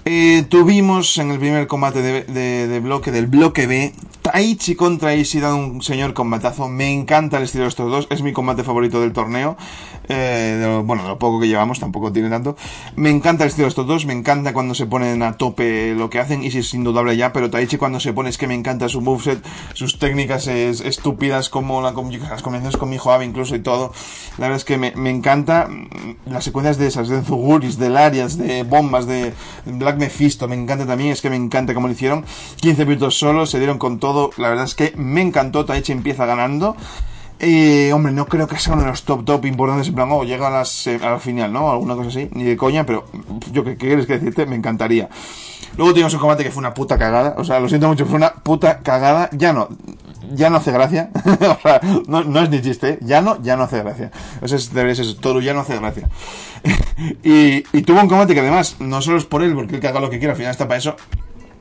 [0.09, 3.93] Eh, tuvimos en el primer combate de, bloque, del bloque B,
[4.23, 6.69] Taichi contra Ishida, un señor combatazo.
[6.69, 9.57] Me encanta el estilo de estos dos, es mi combate favorito del torneo.
[10.09, 12.57] Eh, bueno, de lo poco que llevamos, tampoco tiene tanto.
[12.95, 16.11] Me encanta el estilo de estos dos, me encanta cuando se ponen a tope lo
[16.11, 18.55] que hacen, y si es indudable ya, pero Taichi cuando se pone es que me
[18.55, 19.45] encanta su moveset,
[19.75, 23.93] sus técnicas es, estúpidas, como la, las combinaciones con mi hijo incluso y todo.
[24.39, 27.91] La verdad es que me, me encanta mm, las secuencias de esas, de Zuguris, de
[27.91, 29.33] Larias, de bombas, de
[29.65, 32.25] Black Mephisto, me encanta también, es que me encanta cómo lo hicieron.
[32.61, 36.27] 15 minutos solo, se dieron con todo, la verdad es que me encantó, Taichi empieza
[36.27, 36.77] ganando.
[37.39, 40.25] Y, hombre, no creo que sea uno de los top top importantes en plan, oh,
[40.25, 41.71] llega a, las, a la final, ¿no?
[41.71, 43.05] Alguna cosa así, ni de coña, pero
[43.53, 45.11] yo qué, quieres que decirte, me encantaría.
[45.77, 48.17] Luego tuvimos un combate que fue una puta cagada, o sea, lo siento mucho, fue
[48.17, 49.69] una puta cagada, ya no,
[50.33, 53.65] ya no hace gracia, o sea, no, no, es ni chiste, ya no, ya no
[53.65, 54.11] hace gracia.
[54.41, 56.09] O sea, debería ser todo ya no hace gracia.
[57.23, 59.89] y, y tuvo un combate que además, no solo es por él, porque él que
[59.89, 60.97] haga lo que quiera, al final está para eso,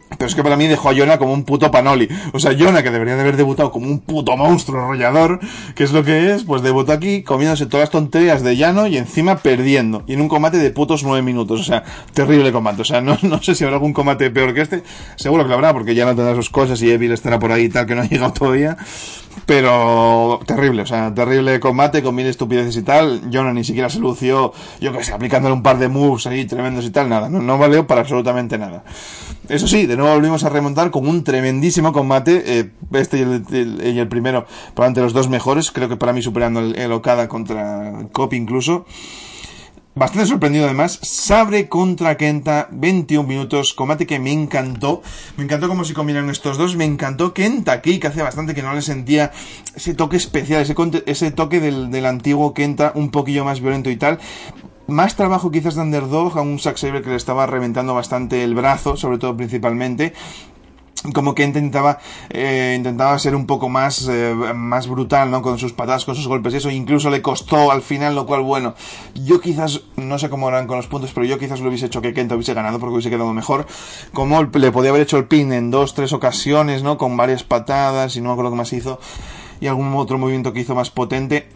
[0.10, 2.08] pero es que para mí dejó a Yona como un puto panoli.
[2.32, 5.40] O sea, Yona, que debería de haber debutado como un puto monstruo arrollador,
[5.76, 8.98] que es lo que es, pues debutó aquí comiéndose todas las tonterías de llano y
[8.98, 10.04] encima perdiendo.
[10.08, 11.60] Y en un combate de putos nueve minutos.
[11.60, 11.84] O sea,
[12.14, 12.82] terrible combate.
[12.82, 14.84] O sea, no, no sé si habrá algún combate peor que este.
[15.16, 17.70] Seguro que lo habrá, porque ya tendrá sus cosas y Evil estará por ahí y
[17.70, 18.78] tal, que no ha llegado todavía.
[19.46, 23.30] Pero terrible, o sea, terrible combate con mil estupideces y tal.
[23.30, 26.86] Yona ni siquiera se lució, yo que sé, aplicándole un par de moves ahí tremendos
[26.86, 27.30] y tal, nada.
[27.30, 28.84] No, no valió para absolutamente nada.
[29.50, 32.44] Eso sí, de nuevo volvimos a remontar con un tremendísimo combate.
[32.46, 35.72] Eh, este y el, primero, probablemente los dos mejores.
[35.72, 38.86] Creo que para mí superando el, Okada contra Copy incluso.
[39.94, 41.00] Bastante sorprendido además.
[41.02, 43.74] Sabre contra Kenta, 21 minutos.
[43.74, 45.02] Combate que me encantó.
[45.38, 46.76] Me encantó cómo se combinan estos dos.
[46.76, 49.32] Me encantó Kenta aquí, que hace bastante que no le sentía
[49.76, 53.96] ese toque especial, ese, ese toque del, del antiguo Kenta, un poquillo más violento y
[53.96, 54.20] tal
[54.88, 58.56] más trabajo quizás de Underdog, a un Zack Saber que le estaba reventando bastante el
[58.56, 60.14] brazo, sobre todo principalmente,
[61.14, 62.00] como que intentaba
[62.30, 66.28] eh, intentaba ser un poco más eh, más brutal no con sus patadas con sus
[66.28, 68.76] golpes y eso incluso le costó al final lo cual bueno
[69.14, 72.02] yo quizás no sé cómo eran con los puntos pero yo quizás lo hubiese hecho
[72.02, 73.66] que Kenta hubiese ganado porque hubiese quedado mejor.
[74.14, 78.16] Como le podía haber hecho el pin en dos tres ocasiones no con varias patadas
[78.16, 79.00] y no me acuerdo qué más hizo.
[79.62, 81.48] Y algún otro movimiento que hizo más potente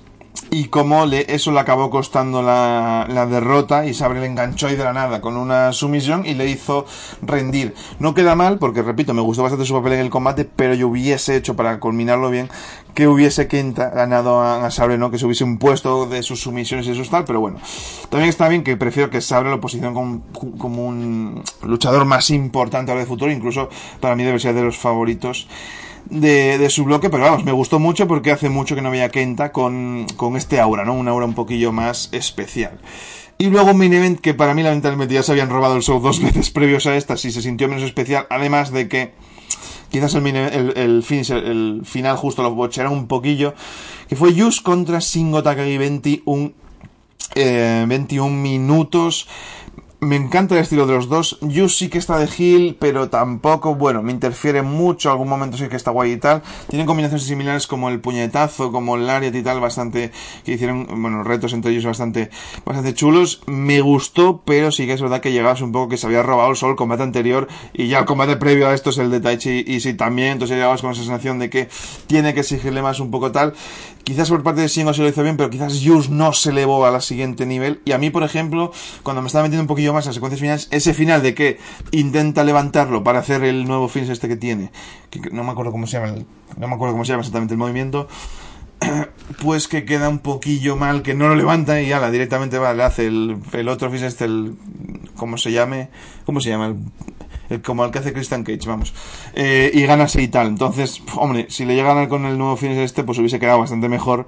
[0.52, 4.76] y como le, eso le acabó costando la, la, derrota y Sabre le enganchó ahí
[4.76, 6.86] de la nada con una sumisión y le hizo
[7.22, 7.76] rendir.
[8.00, 10.88] No queda mal porque, repito, me gustó bastante su papel en el combate, pero yo
[10.88, 12.50] hubiese hecho, para culminarlo bien,
[12.96, 15.12] que hubiese Kenta ganado a, Sabre, ¿no?
[15.12, 17.60] Que se hubiese impuesto de sus sumisiones y eso tal, pero bueno.
[18.10, 20.22] También está bien que prefiero que Sabre lo posicione como,
[20.58, 24.78] como un luchador más importante ahora de futuro, incluso para mí debe ser de los
[24.78, 25.48] favoritos
[26.10, 29.52] de, su bloque, pero vamos, me gustó mucho porque hace mucho que no veía Kenta
[29.52, 30.94] con, con este aura, ¿no?
[30.94, 32.80] Un aura un poquillo más especial.
[33.38, 36.00] Y luego un main event que para mí lamentablemente ya se habían robado el show
[36.02, 39.14] dos veces previos a esta, si se sintió menos especial, además de que
[39.90, 41.04] quizás el, el,
[41.86, 43.54] final justo lo bochearon un poquillo,
[44.08, 46.52] que fue Yus contra Shingo Takagi 21,
[47.36, 49.28] eh, 21 minutos
[50.02, 51.38] me encanta el estilo de los dos.
[51.42, 55.12] Yus sí que está de Hill, pero tampoco, bueno, me interfiere mucho.
[55.12, 56.42] Algún momento sí que está guay y tal.
[56.70, 60.12] Tienen combinaciones similares como el puñetazo, como el Lariat y tal, bastante,
[60.46, 62.30] que hicieron, bueno, retos entre ellos bastante,
[62.66, 63.42] bastante chulos.
[63.46, 66.52] Me gustó, pero sí que es verdad que llegabas un poco que se había robado
[66.52, 69.20] el sol el combate anterior y ya el combate previo a esto es el de
[69.20, 70.34] Taichi y sí también.
[70.34, 71.68] Entonces llegabas con esa sensación de que
[72.08, 73.54] tiene que exigirle más un poco tal.
[74.10, 76.84] Quizás por parte de Shingo se lo hizo bien, pero quizás Yus no se elevó
[76.84, 77.80] a la siguiente nivel.
[77.86, 78.72] Y a mí, por ejemplo,
[79.04, 81.60] cuando me estaba metiendo un poquillo más las secuencias finales, ese final de que
[81.92, 84.72] intenta levantarlo para hacer el nuevo finish este que tiene,
[85.12, 86.16] que no me acuerdo cómo se llama,
[86.58, 88.08] no me acuerdo cómo se llama exactamente el movimiento,
[89.44, 92.82] pues que queda un poquillo mal, que no lo levanta y ya directamente va, le
[92.82, 94.56] hace el, el otro finish este, el,
[95.18, 95.90] ¿cómo se llame?
[96.26, 96.66] ¿Cómo se llama?
[96.66, 96.78] El,
[97.64, 98.94] como el que hace Christian Cage, vamos.
[99.34, 100.48] Eh, y gana y tal.
[100.48, 103.60] Entonces, hombre, si le llega a ganar con el nuevo finish este, pues hubiese quedado
[103.60, 104.28] bastante mejor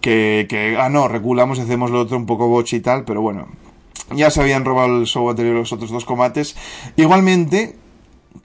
[0.00, 3.48] que, que ah, no, reculamos, hacemos lo otro un poco boche y tal, pero bueno,
[4.14, 6.56] ya se habían robado el show anterior los otros dos combates.
[6.96, 7.76] Igualmente,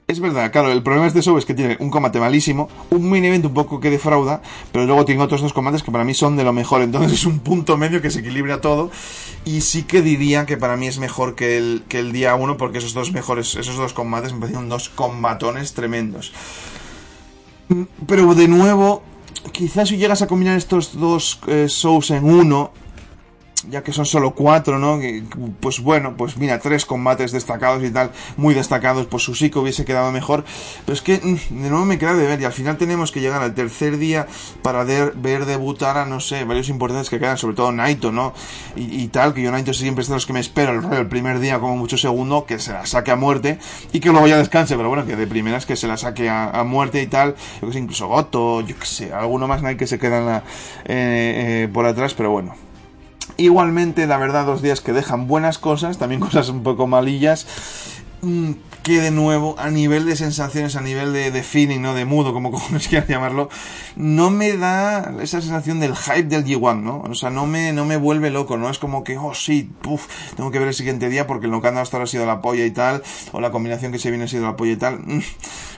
[0.08, 3.08] es verdad, claro, el problema de este show es que tiene un combate malísimo, un
[3.10, 6.12] mini event un poco que defrauda, pero luego tiene otros dos combates que para mí
[6.12, 8.90] son de lo mejor, entonces es un punto medio que se equilibra todo
[9.44, 12.56] y sí que diría que para mí es mejor que el, que el día 1
[12.56, 16.32] porque esos dos mejores, esos dos combates me parecieron dos combatones tremendos.
[17.68, 19.02] Mm, pero de nuevo,
[19.52, 22.72] quizás si llegas a combinar estos dos eh, shows en uno,
[23.70, 25.00] ya que son solo cuatro, ¿no?
[25.60, 29.84] Pues bueno, pues mira, tres combates destacados y tal, muy destacados, pues su psico hubiese
[29.84, 30.44] quedado mejor.
[30.84, 33.20] Pero es que mm, de nuevo me queda de ver y al final tenemos que
[33.20, 34.26] llegar al tercer día
[34.62, 38.32] para ver, debutar a, no sé, varios importantes que quedan, sobre todo Naito, ¿no?
[38.76, 41.40] Y, tal, que yo Naito siempre es de los que me espero el, el, primer
[41.40, 43.58] día como mucho segundo, que se la saque a muerte
[43.92, 46.62] y que luego ya descanse, pero bueno, que de primeras que se la saque a,
[46.64, 49.86] muerte y tal, yo que sé, incluso Goto, yo que sé, alguno más Nike que
[49.86, 50.44] se queda
[50.84, 52.54] eh, eh, por atrás, pero bueno.
[53.36, 57.46] Igualmente, la verdad, dos días que dejan buenas cosas, también cosas un poco malillas.
[58.82, 61.94] Que de nuevo, a nivel de sensaciones, a nivel de, feeling, ¿no?
[61.94, 63.48] De mudo, como cojones quieran llamarlo,
[63.96, 67.02] no me da esa sensación del hype del G1, ¿no?
[67.02, 68.68] O sea, no me, no me vuelve loco, ¿no?
[68.68, 70.06] Es como que, oh sí, puf,
[70.36, 72.26] tengo que ver el siguiente día porque lo que han dado hasta ahora ha sido
[72.26, 74.76] la polla y tal, o la combinación que se viene ha sido la polla y
[74.76, 74.98] tal.
[74.98, 75.22] Mm,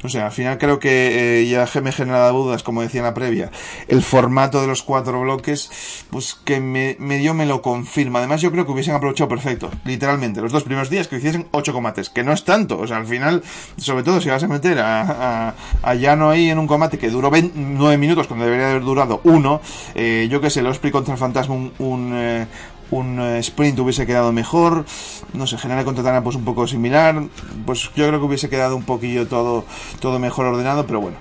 [0.02, 3.14] no sé, al final creo que eh, ya me genera dudas, como decía en la
[3.14, 3.50] previa,
[3.88, 5.70] el formato de los cuatro bloques,
[6.10, 8.18] pues que me, medio me lo confirma.
[8.18, 11.72] Además, yo creo que hubiesen aprovechado perfecto, literalmente, los dos primeros días que hiciesen ocho
[11.72, 13.42] combates, que no es tanto, o sea, al final,
[13.76, 17.30] sobre todo si vas a meter a, a, Llano ahí en un combate que duró
[17.30, 19.60] 9 minutos cuando debería haber durado uno,
[19.94, 22.46] eh, yo que sé, el Osprey contra el Fantasma, un, un, eh,
[22.92, 24.84] eh, sprint hubiese quedado mejor,
[25.32, 27.22] no sé, General contra Tana pues un poco similar,
[27.66, 29.64] pues yo creo que hubiese quedado un poquillo todo,
[30.00, 31.16] todo mejor ordenado, pero bueno.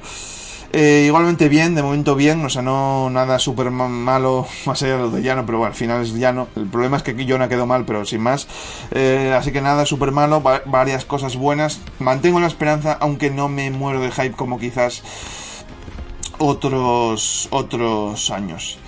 [0.75, 5.03] Eh, igualmente bien, de momento bien, o sea, no nada súper malo más allá de
[5.03, 6.47] lo de llano, pero bueno, al final es llano.
[6.55, 8.47] El problema es que aquí yo no quedó mal, pero sin más.
[8.89, 11.79] Eh, así que nada súper malo, varias cosas buenas.
[11.99, 15.03] Mantengo la esperanza, aunque no me muero de hype como quizás
[16.39, 18.79] otros otros años.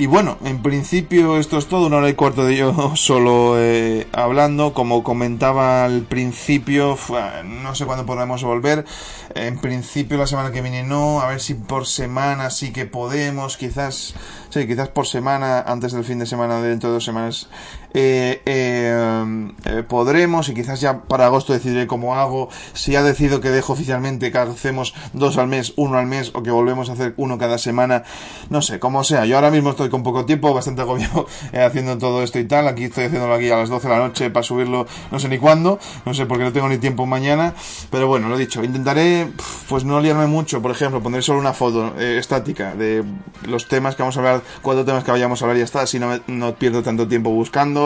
[0.00, 4.06] Y bueno, en principio esto es todo, una hora y cuarto de yo solo eh,
[4.12, 4.72] hablando.
[4.72, 6.96] Como comentaba al principio,
[7.44, 8.86] no sé cuándo podremos volver.
[9.34, 13.58] En principio la semana que viene no, a ver si por semana sí que podemos,
[13.58, 14.14] quizás,
[14.48, 17.50] sí, quizás por semana, antes del fin de semana, dentro de dos semanas,
[17.92, 22.48] eh, eh, eh, podremos y quizás ya para agosto decidiré cómo hago.
[22.72, 26.42] Si ha decidido que dejo oficialmente que hacemos dos al mes, uno al mes o
[26.42, 28.04] que volvemos a hacer uno cada semana,
[28.48, 29.26] no sé, como sea.
[29.26, 32.68] Yo ahora mismo estoy con poco tiempo, bastante agobiado haciendo todo esto y tal.
[32.68, 35.38] Aquí estoy haciéndolo aquí a las 12 de la noche para subirlo, no sé ni
[35.38, 37.54] cuándo, no sé porque no tengo ni tiempo mañana,
[37.90, 39.28] pero bueno, lo dicho, intentaré
[39.68, 43.04] pues no liarme mucho, por ejemplo, pondré solo una foto estática de
[43.46, 45.82] los temas que vamos a hablar, cuatro temas que vayamos a hablar y ya está,
[45.82, 47.79] así no, no pierdo tanto tiempo buscando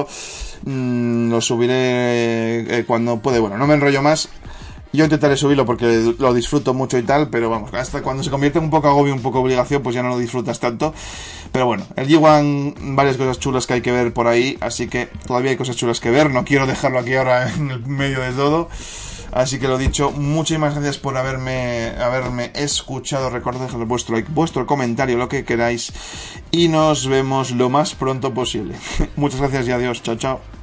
[0.64, 3.38] Mm, lo subiré eh, cuando puede.
[3.38, 4.28] Bueno, no me enrollo más.
[4.94, 8.58] Yo intentaré subirlo porque lo disfruto mucho y tal, pero vamos, hasta cuando se convierte
[8.58, 10.94] en un poco agobio, un poco obligación, pues ya no lo disfrutas tanto.
[11.50, 15.08] Pero bueno, el G1, varias cosas chulas que hay que ver por ahí, así que
[15.26, 18.30] todavía hay cosas chulas que ver, no quiero dejarlo aquí ahora en el medio de
[18.34, 18.68] todo.
[19.34, 23.30] Así que lo dicho, muchísimas gracias por haberme, haberme escuchado.
[23.30, 25.92] Recordad dejar vuestro like, vuestro comentario, lo que queráis.
[26.52, 28.76] Y nos vemos lo más pronto posible.
[29.16, 30.04] Muchas gracias y adiós.
[30.04, 30.53] Chao, chao.